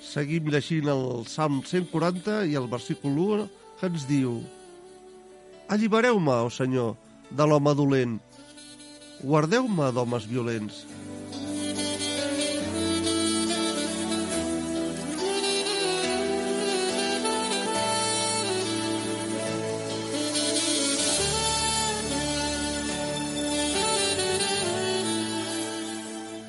Seguim 0.05 0.53
llegint 0.53 0.93
el 0.93 1.25
Salm 1.33 1.63
140 1.65 2.43
i 2.53 2.59
el 2.61 2.69
versícul 2.69 3.17
1 3.25 3.49
que 3.81 3.89
ens 3.89 4.05
diu 4.11 4.43
Allibereu-me, 5.73 6.37
o 6.37 6.51
oh 6.51 6.53
Senyor, 6.53 6.93
de 7.33 7.49
l'home 7.49 7.73
dolent. 7.81 8.21
Guardeu-me 9.25 9.89
d'homes 9.97 10.29
violents. 10.29 10.85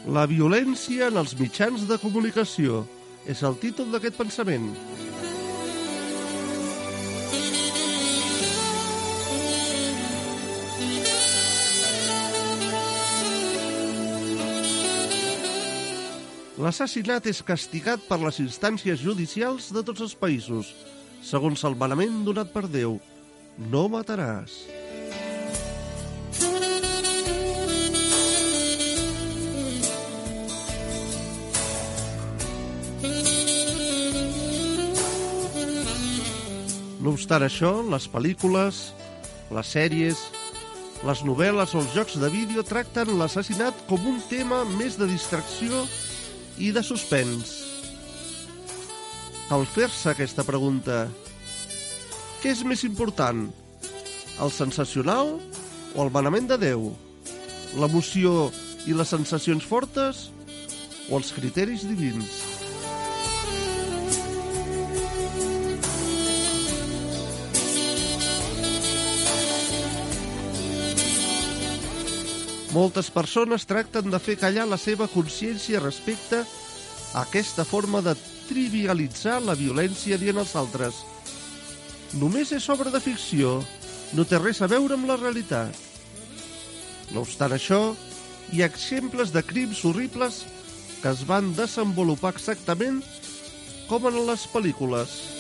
La 0.08 0.24
violència 0.24 1.10
en 1.12 1.18
els 1.20 1.34
mitjans 1.36 1.82
de 1.84 1.98
comunicació 2.00 2.86
és 3.28 3.42
el 3.44 3.58
títol 3.60 3.90
d'aquest 3.92 4.16
pensament. 4.16 4.70
L'assassinat 16.58 17.28
és 17.28 17.44
castigat 17.44 18.08
per 18.08 18.22
les 18.24 18.40
instàncies 18.40 19.04
judicials 19.04 19.74
de 19.76 19.84
tots 19.84 20.08
els 20.08 20.16
països, 20.16 20.72
segons 21.20 21.68
el 21.68 21.76
manament 21.76 22.24
donat 22.24 22.56
per 22.56 22.70
Déu. 22.72 22.96
No 23.60 23.90
mataràs. 23.92 24.77
No 37.08 37.14
obstant 37.16 37.40
això, 37.46 37.70
les 37.88 38.04
pel·lícules, 38.12 38.78
les 39.56 39.70
sèries, 39.72 40.22
les 41.08 41.22
novel·les 41.24 41.72
o 41.72 41.80
els 41.80 41.94
jocs 41.96 42.18
de 42.20 42.28
vídeo 42.34 42.66
tracten 42.68 43.14
l'assassinat 43.16 43.78
com 43.88 44.10
un 44.12 44.18
tema 44.28 44.58
més 44.74 44.98
de 45.00 45.08
distracció 45.08 45.86
i 46.60 46.74
de 46.76 46.84
suspens. 46.84 47.54
Cal 49.48 49.64
fer-se 49.72 50.12
aquesta 50.12 50.44
pregunta. 50.44 51.06
Què 52.42 52.52
és 52.52 52.66
més 52.68 52.84
important? 52.84 53.46
El 54.44 54.52
sensacional 54.52 55.38
o 55.96 56.04
el 56.04 56.12
manament 56.12 56.52
de 56.52 56.60
Déu? 56.66 56.90
L'emoció 57.80 58.52
i 58.84 59.00
les 59.00 59.16
sensacions 59.16 59.64
fortes 59.64 60.28
o 61.08 61.16
els 61.22 61.32
criteris 61.40 61.88
divins? 61.88 62.47
Moltes 72.76 73.08
persones 73.14 73.64
tracten 73.64 74.10
de 74.12 74.20
fer 74.20 74.36
callar 74.40 74.66
la 74.68 74.78
seva 74.80 75.08
consciència 75.08 75.80
respecte 75.80 76.42
a 76.44 77.22
aquesta 77.22 77.64
forma 77.64 78.02
de 78.04 78.14
trivialitzar 78.50 79.40
la 79.44 79.56
violència 79.56 80.18
dient 80.20 80.42
als 80.42 80.56
altres. 80.60 81.00
Només 82.20 82.52
és 82.56 82.68
obra 82.72 82.92
de 82.92 83.00
ficció, 83.04 83.62
no 84.16 84.26
té 84.28 84.40
res 84.40 84.60
a 84.62 84.68
veure 84.72 84.96
amb 85.00 85.08
la 85.08 85.20
realitat. 85.20 85.72
No 87.16 87.24
obstant 87.24 87.56
això, 87.56 87.96
hi 88.52 88.62
ha 88.62 88.70
exemples 88.72 89.32
de 89.32 89.44
crims 89.48 89.84
horribles 89.88 90.44
que 91.02 91.12
es 91.12 91.24
van 91.28 91.54
desenvolupar 91.56 92.34
exactament 92.36 93.00
com 93.88 94.08
en 94.12 94.24
les 94.28 94.48
pel·lícules. 94.52 95.37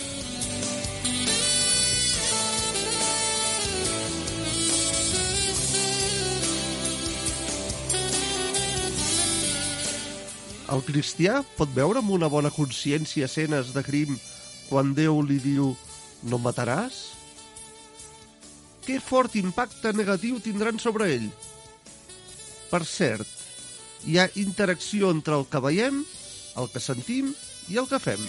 El 10.68 10.82
cristià 10.84 11.41
pot 11.55 11.70
veure 11.72 12.01
amb 12.01 12.11
una 12.11 12.28
bona 12.28 12.49
consciència 12.51 13.28
escenes 13.30 13.70
de 13.76 13.84
crim 13.88 14.18
quan 14.68 14.91
Déu 14.97 15.22
li 15.24 15.38
diu 15.39 15.70
no 16.28 16.39
mataràs? 16.43 16.97
Que 18.84 18.97
fort 19.03 19.38
impacte 19.39 19.93
negatiu 19.95 20.41
tindran 20.43 20.80
sobre 20.84 21.07
ell? 21.13 21.30
Per 22.68 22.82
cert, 22.84 23.28
hi 24.03 24.20
ha 24.20 24.28
interacció 24.36 25.11
entre 25.15 25.38
el 25.39 25.47
que 25.47 25.61
veiem, 25.63 26.01
el 26.59 26.68
que 26.74 26.84
sentim 26.84 27.32
i 27.72 27.80
el 27.80 27.88
que 27.88 27.99
fem. 28.03 28.28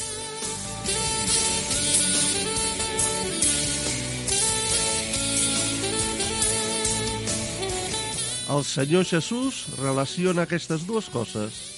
El 8.49 8.63
Senyor 8.65 9.05
Jesús 9.05 9.67
relaciona 9.83 10.47
aquestes 10.47 10.87
dues 10.87 11.11
coses. 11.13 11.78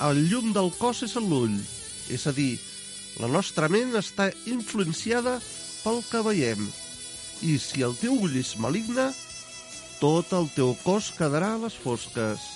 El 0.00 0.22
llum 0.30 0.54
del 0.56 0.70
cos 0.80 1.02
és 1.04 1.16
l'ull, 1.20 1.56
és 2.08 2.22
a 2.26 2.32
dir, 2.32 2.54
la 3.20 3.28
nostra 3.28 3.68
ment 3.68 3.92
està 3.98 4.30
influenciada 4.48 5.34
pel 5.82 6.00
que 6.08 6.22
veiem. 6.24 6.62
I 7.44 7.56
si 7.60 7.84
el 7.84 7.92
teu 8.00 8.16
ull 8.16 8.38
és 8.40 8.54
maligne, 8.60 9.10
tot 10.00 10.32
el 10.36 10.48
teu 10.54 10.72
cos 10.86 11.10
quedarà 11.18 11.54
a 11.56 11.60
les 11.66 11.76
fosques. 11.76 12.46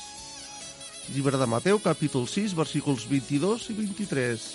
Llibre 1.12 1.36
de 1.36 1.48
Mateu, 1.52 1.80
capítol 1.84 2.24
6, 2.32 2.54
versículos 2.56 3.04
22 3.10 3.68
i 3.74 3.76
23. 3.82 4.46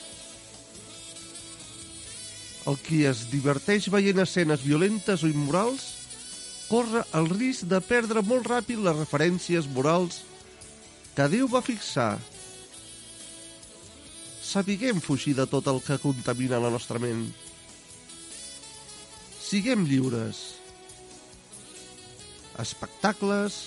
El 2.74 2.82
qui 2.86 3.04
es 3.06 3.28
diverteix 3.30 3.92
veient 3.94 4.24
escenes 4.26 4.66
violentes 4.66 5.22
o 5.22 5.30
immorals 5.30 5.86
corre 6.70 7.06
el 7.18 7.30
risc 7.30 7.70
de 7.70 7.80
perdre 7.86 8.26
molt 8.26 8.50
ràpid 8.50 8.82
les 8.82 8.98
referències 8.98 9.70
morals 9.78 10.24
que 11.14 11.30
Déu 11.30 11.46
va 11.54 11.62
fixar. 11.66 12.18
Sapiguem 14.50 14.98
fugir 14.98 15.36
de 15.38 15.46
tot 15.46 15.68
el 15.70 15.78
que 15.86 16.00
contamina 16.02 16.58
la 16.58 16.72
nostra 16.74 16.98
ment. 16.98 17.28
Siguem 19.46 19.84
lliures. 19.86 20.40
Espectacles 22.64 23.60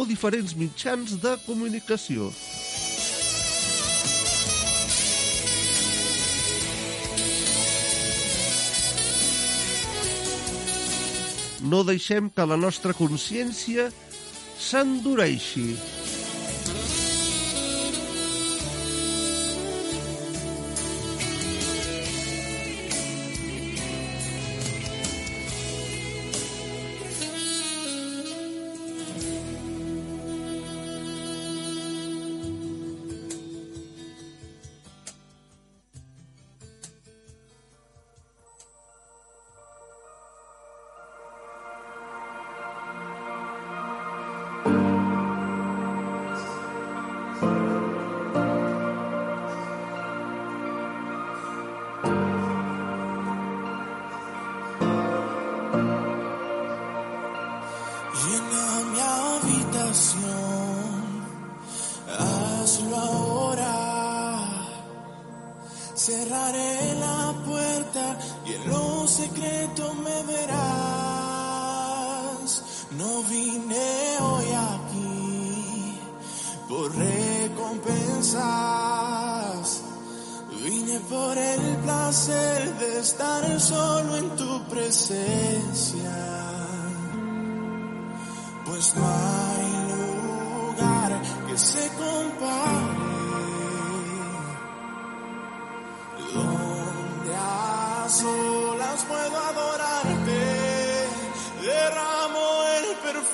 o 0.00 0.06
diferents 0.08 0.56
mitjans 0.56 1.18
de 1.20 1.34
comunicació. 1.44 2.30
No 11.68 11.84
deixem 11.84 12.32
que 12.32 12.48
la 12.48 12.56
nostra 12.56 12.96
consciència 12.96 13.90
s'endureixi. 14.70 15.68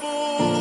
风 0.00 0.57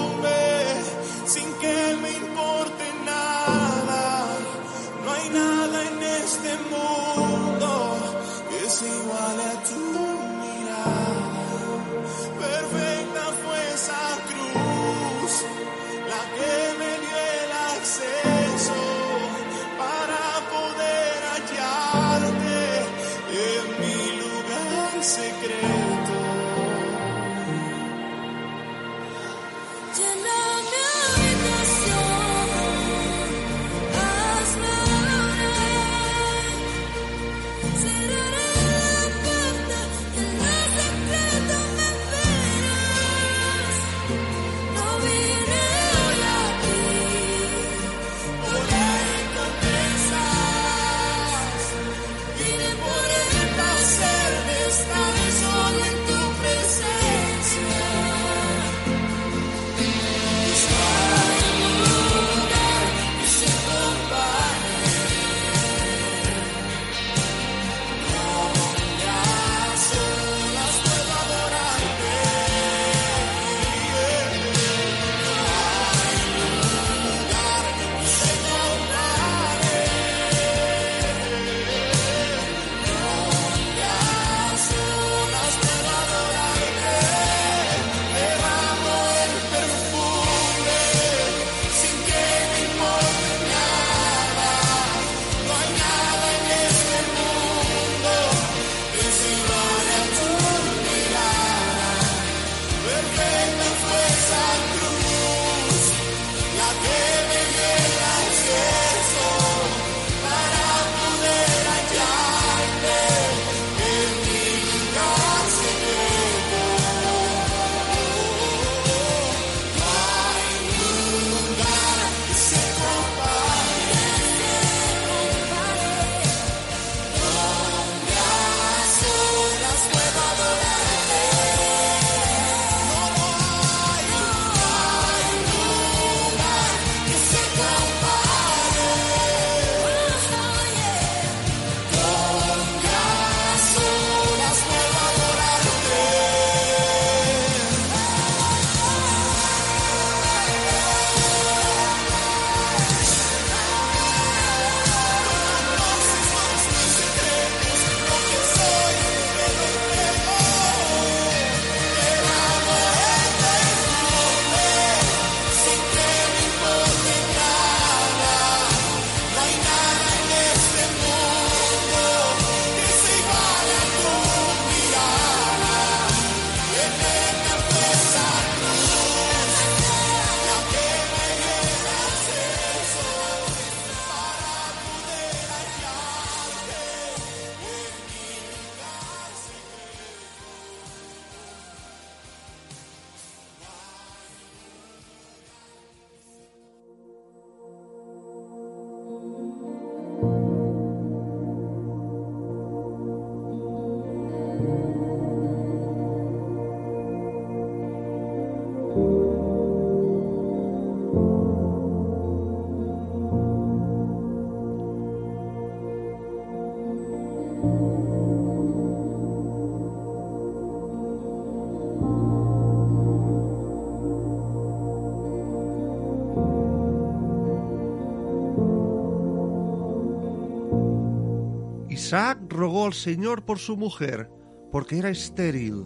rogó 232.58 232.86
al 232.86 232.94
Señor 232.94 233.46
por 233.46 233.60
su 233.60 233.78
mujer, 233.78 234.30
porque 234.72 234.98
era 234.98 235.10
estéril. 235.10 235.86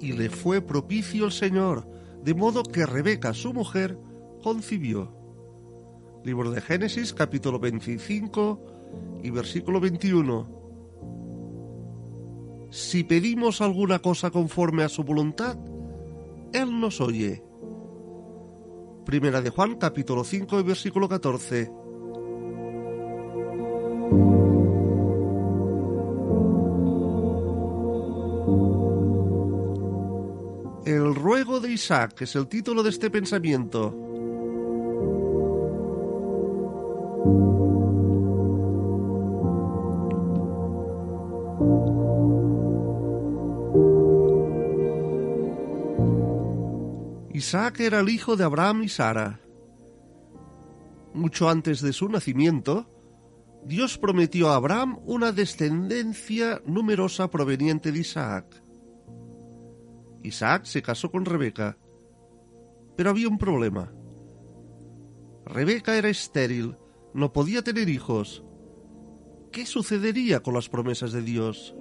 Y 0.00 0.12
le 0.12 0.30
fue 0.30 0.62
propicio 0.62 1.26
el 1.26 1.32
Señor, 1.32 1.86
de 2.22 2.34
modo 2.34 2.62
que 2.62 2.86
Rebeca, 2.86 3.34
su 3.34 3.52
mujer, 3.52 3.98
concibió. 4.42 5.12
Libro 6.24 6.52
de 6.52 6.60
Génesis, 6.60 7.12
capítulo 7.12 7.58
25 7.58 9.20
y 9.22 9.30
versículo 9.30 9.80
21. 9.80 10.62
Si 12.70 13.04
pedimos 13.04 13.60
alguna 13.60 13.98
cosa 13.98 14.30
conforme 14.30 14.84
a 14.84 14.88
su 14.88 15.02
voluntad, 15.02 15.58
Él 16.52 16.80
nos 16.80 17.00
oye. 17.00 17.42
Primera 19.04 19.42
de 19.42 19.50
Juan, 19.50 19.74
capítulo 19.74 20.22
5 20.22 20.60
y 20.60 20.62
versículo 20.62 21.08
14. 21.08 21.81
Isaac 31.72 32.20
es 32.20 32.36
el 32.36 32.48
título 32.48 32.82
de 32.82 32.90
este 32.90 33.10
pensamiento. 33.10 33.96
Isaac 47.32 47.80
era 47.80 48.00
el 48.00 48.08
hijo 48.10 48.36
de 48.36 48.44
Abraham 48.44 48.82
y 48.84 48.88
Sara. 48.90 49.40
Mucho 51.14 51.48
antes 51.48 51.80
de 51.80 51.92
su 51.94 52.08
nacimiento, 52.08 52.86
Dios 53.64 53.96
prometió 53.96 54.50
a 54.50 54.56
Abraham 54.56 54.98
una 55.06 55.32
descendencia 55.32 56.60
numerosa 56.66 57.30
proveniente 57.30 57.92
de 57.92 57.98
Isaac. 57.98 58.62
Isaac 60.22 60.64
se 60.64 60.82
casó 60.82 61.10
con 61.10 61.24
Rebeca, 61.24 61.76
pero 62.96 63.10
había 63.10 63.28
un 63.28 63.38
problema. 63.38 63.92
Rebeca 65.44 65.96
era 65.96 66.08
estéril, 66.08 66.76
no 67.14 67.32
podía 67.32 67.62
tener 67.62 67.88
hijos. 67.88 68.44
¿Qué 69.50 69.66
sucedería 69.66 70.40
con 70.40 70.54
las 70.54 70.68
promesas 70.68 71.12
de 71.12 71.22
Dios? 71.22 71.74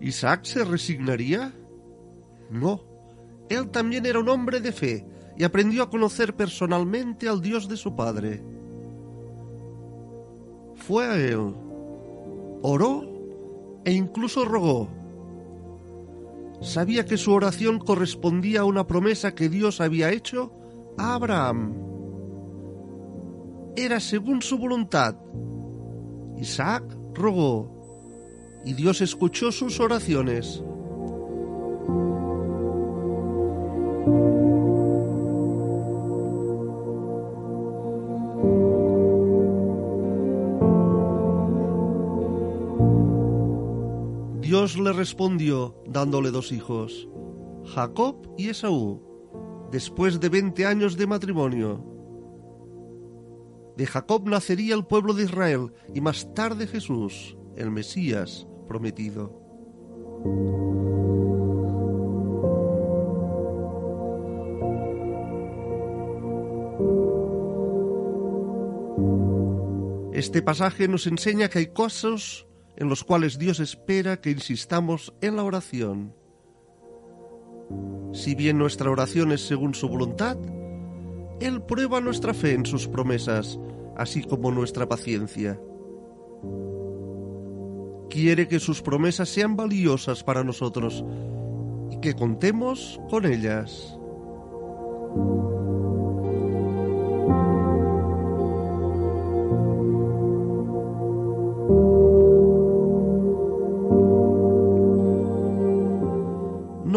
¿Isaac 0.00 0.44
se 0.44 0.64
resignaría? 0.64 1.52
No. 2.50 2.91
Él 3.52 3.68
también 3.68 4.06
era 4.06 4.18
un 4.18 4.30
hombre 4.30 4.60
de 4.60 4.72
fe 4.72 5.06
y 5.36 5.44
aprendió 5.44 5.82
a 5.82 5.90
conocer 5.90 6.34
personalmente 6.34 7.28
al 7.28 7.42
Dios 7.42 7.68
de 7.68 7.76
su 7.76 7.94
padre. 7.94 8.42
Fue 10.74 11.04
a 11.04 11.16
él, 11.16 11.54
oró 12.62 13.04
e 13.84 13.92
incluso 13.92 14.46
rogó. 14.46 14.88
Sabía 16.62 17.04
que 17.04 17.18
su 17.18 17.30
oración 17.30 17.78
correspondía 17.78 18.60
a 18.62 18.64
una 18.64 18.86
promesa 18.86 19.34
que 19.34 19.50
Dios 19.50 19.82
había 19.82 20.10
hecho 20.10 20.50
a 20.96 21.12
Abraham. 21.12 21.74
Era 23.76 24.00
según 24.00 24.40
su 24.40 24.56
voluntad. 24.56 25.14
Isaac 26.38 26.84
rogó 27.12 28.62
y 28.64 28.72
Dios 28.72 29.02
escuchó 29.02 29.52
sus 29.52 29.78
oraciones. 29.78 30.62
Le 44.78 44.92
respondió 44.92 45.76
dándole 45.86 46.30
dos 46.30 46.50
hijos, 46.50 47.08
Jacob 47.74 48.32
y 48.38 48.48
Esaú, 48.48 49.02
después 49.70 50.18
de 50.18 50.30
veinte 50.30 50.64
años 50.64 50.96
de 50.96 51.06
matrimonio. 51.06 51.84
De 53.76 53.86
Jacob 53.86 54.26
nacería 54.26 54.74
el 54.74 54.86
pueblo 54.86 55.12
de 55.12 55.24
Israel 55.24 55.72
y 55.94 56.00
más 56.00 56.32
tarde 56.34 56.66
Jesús, 56.66 57.36
el 57.56 57.70
Mesías 57.70 58.46
prometido. 58.66 59.38
Este 70.12 70.40
pasaje 70.40 70.88
nos 70.88 71.06
enseña 71.06 71.48
que 71.48 71.58
hay 71.58 71.66
cosas 71.68 72.46
en 72.76 72.88
los 72.88 73.04
cuales 73.04 73.38
Dios 73.38 73.60
espera 73.60 74.20
que 74.20 74.30
insistamos 74.30 75.12
en 75.20 75.36
la 75.36 75.44
oración. 75.44 76.14
Si 78.12 78.34
bien 78.34 78.58
nuestra 78.58 78.90
oración 78.90 79.32
es 79.32 79.40
según 79.46 79.74
su 79.74 79.88
voluntad, 79.88 80.36
Él 81.40 81.62
prueba 81.62 82.00
nuestra 82.00 82.34
fe 82.34 82.52
en 82.54 82.66
sus 82.66 82.88
promesas, 82.88 83.58
así 83.96 84.22
como 84.22 84.50
nuestra 84.50 84.88
paciencia. 84.88 85.58
Quiere 88.10 88.46
que 88.48 88.60
sus 88.60 88.82
promesas 88.82 89.30
sean 89.30 89.56
valiosas 89.56 90.22
para 90.22 90.44
nosotros 90.44 91.02
y 91.90 91.98
que 92.00 92.14
contemos 92.14 93.00
con 93.08 93.24
ellas. 93.24 93.98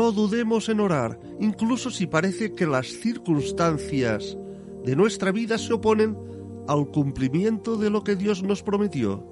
No 0.06 0.12
dudemos 0.12 0.70
en 0.70 0.82
orar, 0.82 1.20
incluso 1.40 1.90
si 1.90 2.06
parece 2.06 2.54
que 2.54 2.68
las 2.68 2.86
circunstancias 2.86 4.38
de 4.84 4.96
nuestra 4.96 5.32
vida 5.32 5.58
se 5.58 5.74
oponen 5.74 6.16
al 6.68 6.92
cumplimiento 6.92 7.76
de 7.76 7.90
lo 7.90 8.04
que 8.04 8.16
Dios 8.16 8.44
nos 8.44 8.62
prometió. 8.62 9.26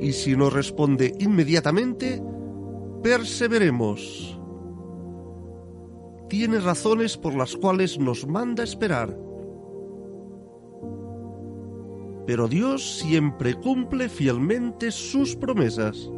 Y 0.00 0.10
si 0.10 0.36
no 0.36 0.50
responde 0.50 1.14
inmediatamente, 1.20 2.20
perseveremos. 3.00 4.36
Tiene 6.28 6.58
razones 6.58 7.16
por 7.16 7.36
las 7.36 7.54
cuales 7.54 7.96
nos 7.96 8.26
manda 8.26 8.64
esperar. 8.64 9.16
Pero 12.26 12.48
Dios 12.48 12.98
siempre 12.98 13.54
cumple 13.54 14.08
fielmente 14.08 14.90
sus 14.90 15.36
promesas. 15.36 16.10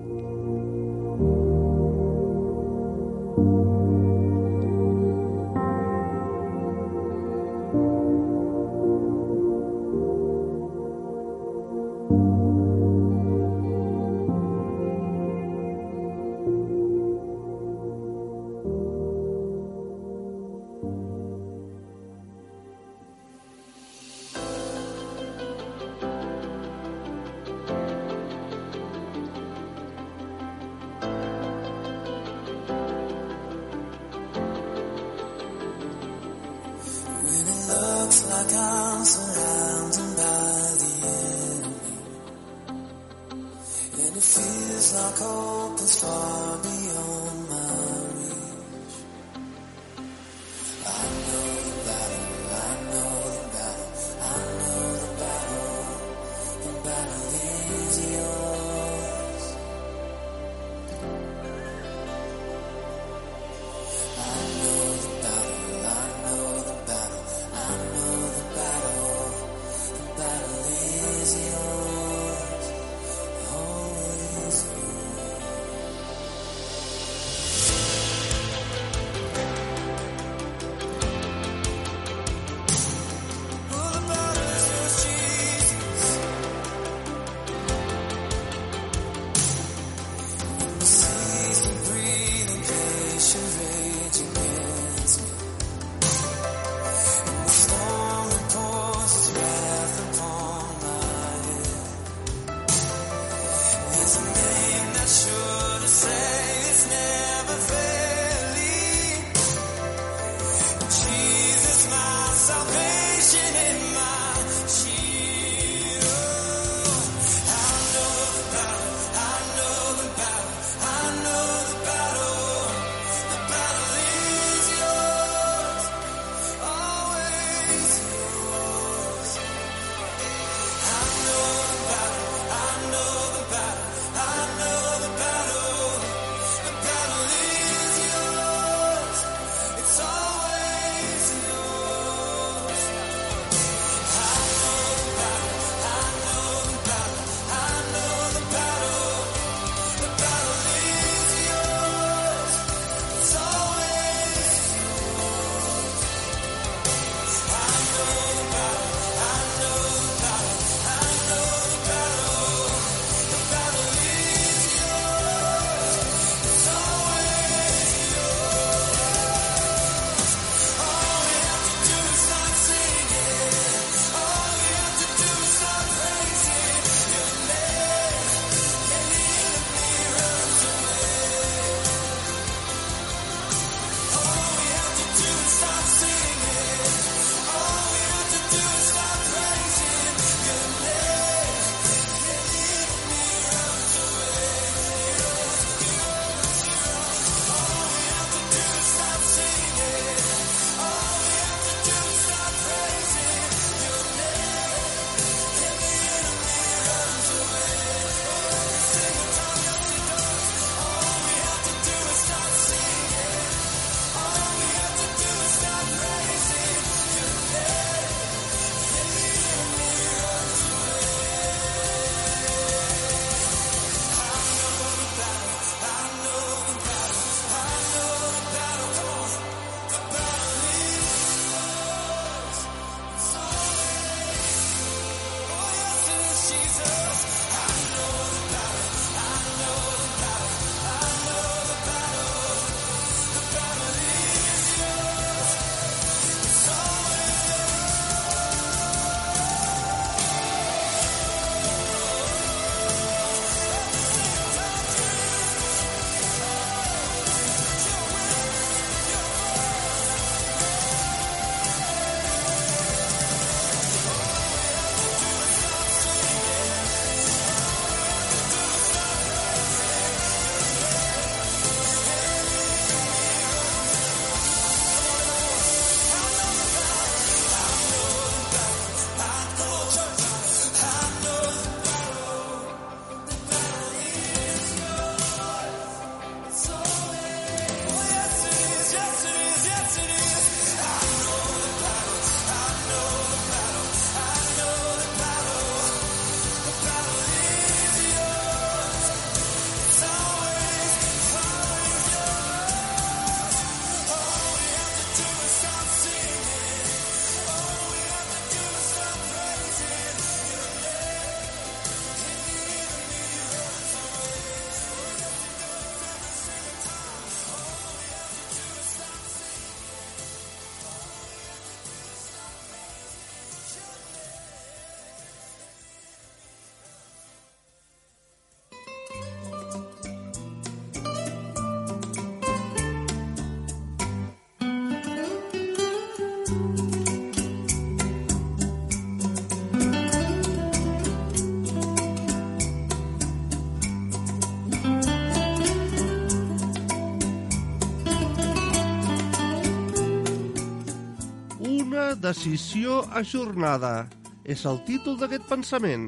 Decisió 352.30 353.00
ajornada 353.18 354.06
és 354.46 354.60
el 354.68 354.76
títol 354.86 355.16
d'aquest 355.18 355.48
pensament. 355.50 356.06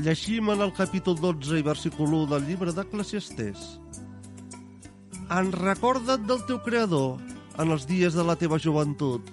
Llegim 0.00 0.52
en 0.52 0.60
el 0.66 0.74
capítol 0.76 1.16
12 1.16 1.60
i 1.60 1.64
versícul 1.64 2.12
1 2.20 2.28
del 2.34 2.48
llibre 2.50 2.76
d'Eclesiastés. 2.76 3.64
En 5.32 5.52
recorda't 5.56 6.28
del 6.28 6.44
teu 6.48 6.60
creador 6.66 7.16
en 7.56 7.72
els 7.72 7.88
dies 7.88 8.16
de 8.16 8.24
la 8.28 8.36
teva 8.36 8.60
joventut, 8.60 9.24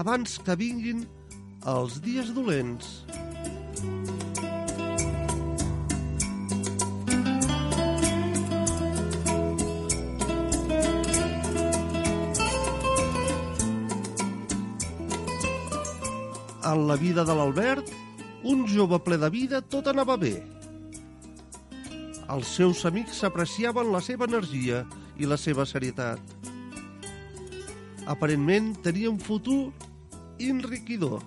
abans 0.00 0.38
que 0.40 0.56
vinguin 0.56 1.04
els 1.68 2.00
dies 2.04 2.32
dolents. 2.36 3.03
En 16.74 16.88
la 16.88 16.96
vida 16.98 17.22
de 17.22 17.34
l'Albert, 17.38 17.86
un 18.50 18.64
jove 18.66 18.98
ple 19.06 19.14
de 19.22 19.28
vida, 19.30 19.60
tot 19.62 19.86
anava 19.86 20.16
bé. 20.18 20.32
Els 22.34 22.48
seus 22.50 22.80
amics 22.88 23.20
apreciaven 23.28 23.92
la 23.94 24.00
seva 24.02 24.26
energia 24.26 24.80
i 25.14 25.28
la 25.30 25.36
seva 25.38 25.62
serietat. 25.70 26.18
Aparentment 28.10 28.72
tenia 28.82 29.12
un 29.12 29.20
futur 29.22 29.70
enriquidor. 30.42 31.22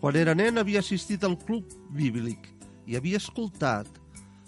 Quan 0.00 0.16
era 0.22 0.32
nen 0.32 0.62
havia 0.64 0.80
assistit 0.80 1.28
al 1.28 1.36
club 1.44 1.76
bíblic 1.92 2.48
i 2.88 2.96
havia 2.96 3.20
escoltat, 3.20 3.92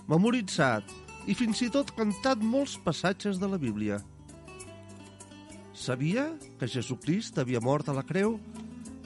memoritzat 0.06 0.86
i 1.26 1.34
fins 1.34 1.60
i 1.66 1.70
tot 1.72 1.90
cantat 1.96 2.42
molts 2.42 2.76
passatges 2.82 3.40
de 3.42 3.48
la 3.50 3.58
Bíblia. 3.58 3.98
Sabia 5.76 6.28
que 6.60 6.68
Jesucrist 6.70 7.38
havia 7.38 7.60
mort 7.60 7.88
a 7.90 7.96
la 7.96 8.06
creu 8.06 8.38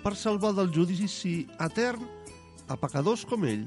per 0.04 0.14
salvar 0.16 0.52
del 0.56 0.70
judici 0.72 1.46
etern 1.60 2.04
a 2.68 2.76
pecadors 2.78 3.24
com 3.26 3.44
ell. 3.48 3.64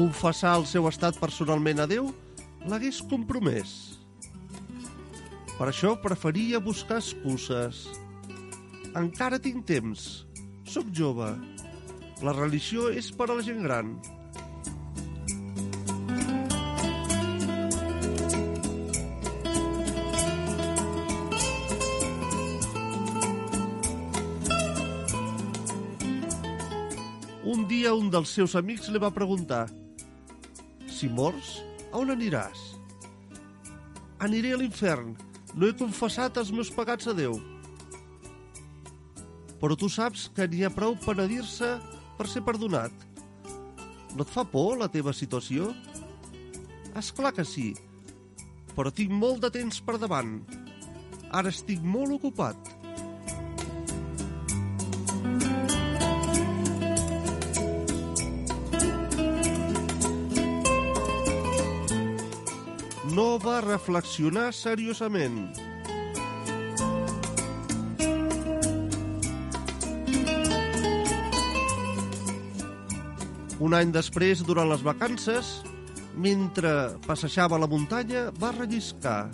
Confessar 0.00 0.56
el 0.56 0.64
seu 0.64 0.88
estat 0.88 1.20
personalment 1.20 1.84
a 1.84 1.86
Déu 1.86 2.08
l'hagués 2.66 3.04
compromès. 3.04 3.89
Per 5.60 5.66
això 5.68 5.90
preferia 6.00 6.56
buscar 6.56 6.96
excuses. 7.02 7.82
Encara 8.96 9.36
tinc 9.44 9.66
temps. 9.68 10.06
Soc 10.64 10.88
jove. 10.96 11.28
La 12.24 12.32
religió 12.32 12.86
és 12.88 13.10
per 13.12 13.26
a 13.28 13.36
la 13.36 13.44
gent 13.44 13.60
gran. 13.68 13.92
Un 27.44 27.68
dia 27.68 27.92
un 27.92 28.08
dels 28.08 28.32
seus 28.32 28.56
amics 28.56 28.88
li 28.88 29.08
va 29.10 29.12
preguntar 29.12 29.66
«Si 30.88 31.12
mors, 31.12 31.58
a 31.92 31.98
on 32.00 32.16
aniràs?» 32.16 32.70
«Aniré 34.24 34.56
a 34.56 34.64
l'infern. 34.64 35.18
No 35.54 35.66
he 35.66 35.76
confessat 35.76 36.38
els 36.40 36.52
meus 36.54 36.70
pecats 36.74 37.10
a 37.10 37.14
Déu». 37.16 37.38
«Però 39.60 39.76
tu 39.76 39.90
saps 39.92 40.28
que 40.34 40.46
n'hi 40.48 40.64
ha 40.64 40.72
prou 40.72 40.96
penedir-se 41.04 41.74
per 42.16 42.28
ser 42.30 42.44
perdonat. 42.46 42.92
No 44.16 44.24
et 44.24 44.32
fa 44.32 44.46
por 44.48 44.78
la 44.80 44.88
teva 44.88 45.12
situació?» 45.12 45.74
«És 46.96 47.12
clar 47.14 47.34
que 47.36 47.44
sí, 47.46 47.70
però 48.74 48.90
tinc 48.90 49.12
molt 49.12 49.44
de 49.44 49.50
temps 49.54 49.82
per 49.84 49.98
davant. 49.98 50.40
Ara 51.30 51.52
estic 51.54 51.82
molt 51.84 52.16
ocupat». 52.18 52.79
Reflexionar 63.64 64.50
seriosament. 64.56 65.50
Un 73.60 73.76
any 73.76 73.90
després, 73.92 74.40
durant 74.48 74.70
les 74.70 74.80
vacances, 74.80 75.50
mentre 76.16 76.70
passejava 77.04 77.58
la 77.60 77.68
muntanya, 77.68 78.30
va 78.40 78.54
relliscar. 78.56 79.28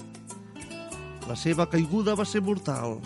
La 1.27 1.37
seva 1.39 1.69
caiguda 1.71 2.17
va 2.19 2.27
ser 2.27 2.43
mortal. 2.43 2.99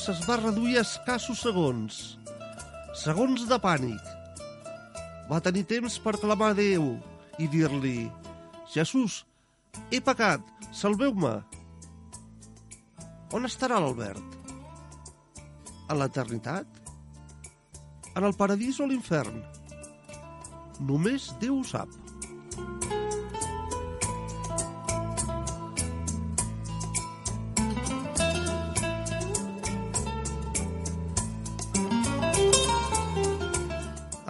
Temps 0.00 0.16
es 0.16 0.20
va 0.24 0.36
reduir 0.40 0.78
a 0.78 0.82
escassos 0.86 1.42
segons. 1.44 1.96
Segons 2.96 3.42
de 3.44 3.56
pànic. 3.60 4.06
Va 5.28 5.40
tenir 5.44 5.66
temps 5.68 5.98
per 6.00 6.14
clamar 6.22 6.54
a 6.54 6.56
Déu 6.56 6.86
i 7.36 7.48
dir-li 7.52 8.08
«Jesús, 8.72 9.18
he 9.92 10.00
pecat, 10.00 10.40
salveu-me!» 10.72 11.34
On 13.36 13.44
estarà 13.44 13.76
l'Albert? 13.76 14.40
A 15.92 15.98
l'eternitat? 16.00 16.80
En 18.16 18.24
el 18.24 18.36
paradís 18.40 18.80
o 18.80 18.88
l'infern? 18.88 19.42
Només 20.80 21.28
Déu 21.44 21.60
ho 21.60 21.66
sap. 21.74 21.92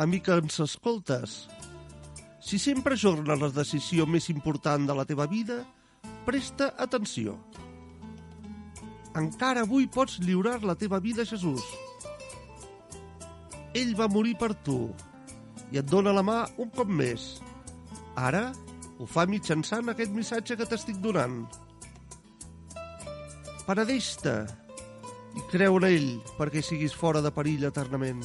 Amic 0.00 0.22
que 0.24 0.36
ens 0.40 0.54
escoltes, 0.64 1.32
si 2.40 2.56
sempre 2.58 2.96
ajorna 2.96 3.34
la 3.36 3.50
decisió 3.52 4.06
més 4.08 4.30
important 4.32 4.86
de 4.88 4.96
la 4.96 5.04
teva 5.04 5.26
vida, 5.28 5.58
presta 6.24 6.70
atenció. 6.80 7.34
Encara 9.20 9.66
avui 9.66 9.90
pots 9.92 10.16
lliurar 10.24 10.62
la 10.64 10.78
teva 10.80 11.02
vida 11.04 11.26
a 11.26 11.28
Jesús. 11.28 11.60
Ell 13.76 13.92
va 13.98 14.08
morir 14.08 14.38
per 14.40 14.54
tu 14.64 14.88
i 15.70 15.78
et 15.78 15.92
dona 15.92 16.16
la 16.16 16.24
mà 16.24 16.40
un 16.56 16.72
cop 16.72 16.88
més. 16.88 17.36
Ara 18.16 18.46
ho 18.96 19.06
fa 19.06 19.28
mitjançant 19.28 19.92
aquest 19.92 20.16
missatge 20.16 20.56
que 20.56 20.66
t'estic 20.70 21.04
donant. 21.04 21.42
Paradeix-te 23.68 24.38
i 25.36 25.50
creu 25.52 25.76
en 25.76 25.92
ell 25.92 26.14
perquè 26.38 26.64
siguis 26.64 26.96
fora 26.96 27.20
de 27.20 27.36
perill 27.36 27.68
eternament. 27.68 28.24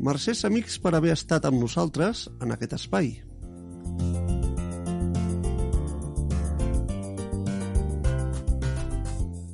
Mercès 0.00 0.46
amics 0.48 0.78
per 0.80 0.94
haver 0.96 1.10
estat 1.12 1.44
amb 1.44 1.60
nosaltres 1.60 2.22
en 2.40 2.54
aquest 2.54 2.72
espai. 2.72 3.10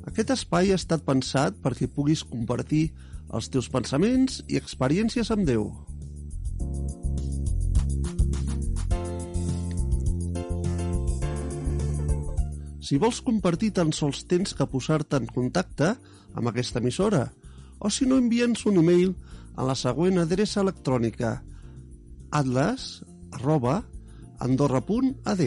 Aquest 0.07 0.31
espai 0.37 0.71
ha 0.71 0.77
estat 0.79 1.03
pensat 1.03 1.59
perquè 1.65 1.89
puguis 1.91 2.23
compartir 2.23 2.85
els 3.35 3.51
teus 3.51 3.67
pensaments 3.67 4.39
i 4.47 4.55
experiències 4.55 5.33
amb 5.35 5.43
Déu. 5.49 5.67
Si 12.79 12.95
vols 12.95 13.19
compartir 13.19 13.73
tan 13.75 13.91
sols 13.91 14.23
tens 14.31 14.55
que 14.55 14.69
posar-te 14.71 15.19
en 15.19 15.27
contacte 15.27 15.91
amb 16.31 16.47
aquesta 16.47 16.79
emissora 16.79 17.25
o 17.83 17.91
si 17.91 18.07
no 18.07 18.15
envia'ns 18.15 18.63
un 18.71 18.79
e-mail 18.79 19.11
a 19.57 19.65
la 19.65 19.75
següent 19.75 20.21
adreça 20.21 20.61
electrònica. 20.61 21.41
atlas 22.31 23.03
arroba 23.31 23.83
andorra.ad 24.39 25.43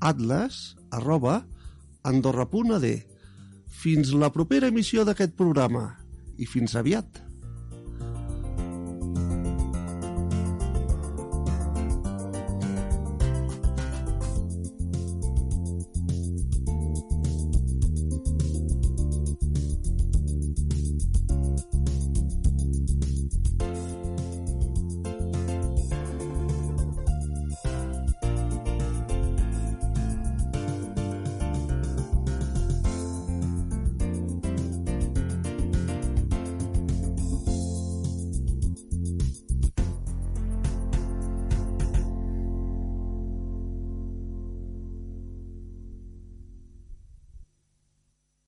atlas 0.00 0.76
arroba 0.90 1.44
andorra.ad 2.02 2.86
Fins 3.76 4.10
la 4.16 4.30
propera 4.32 4.70
emissió 4.72 5.04
d'aquest 5.04 5.36
programa. 5.36 5.98
I 6.40 6.46
fins 6.48 6.74
aviat. 6.80 7.25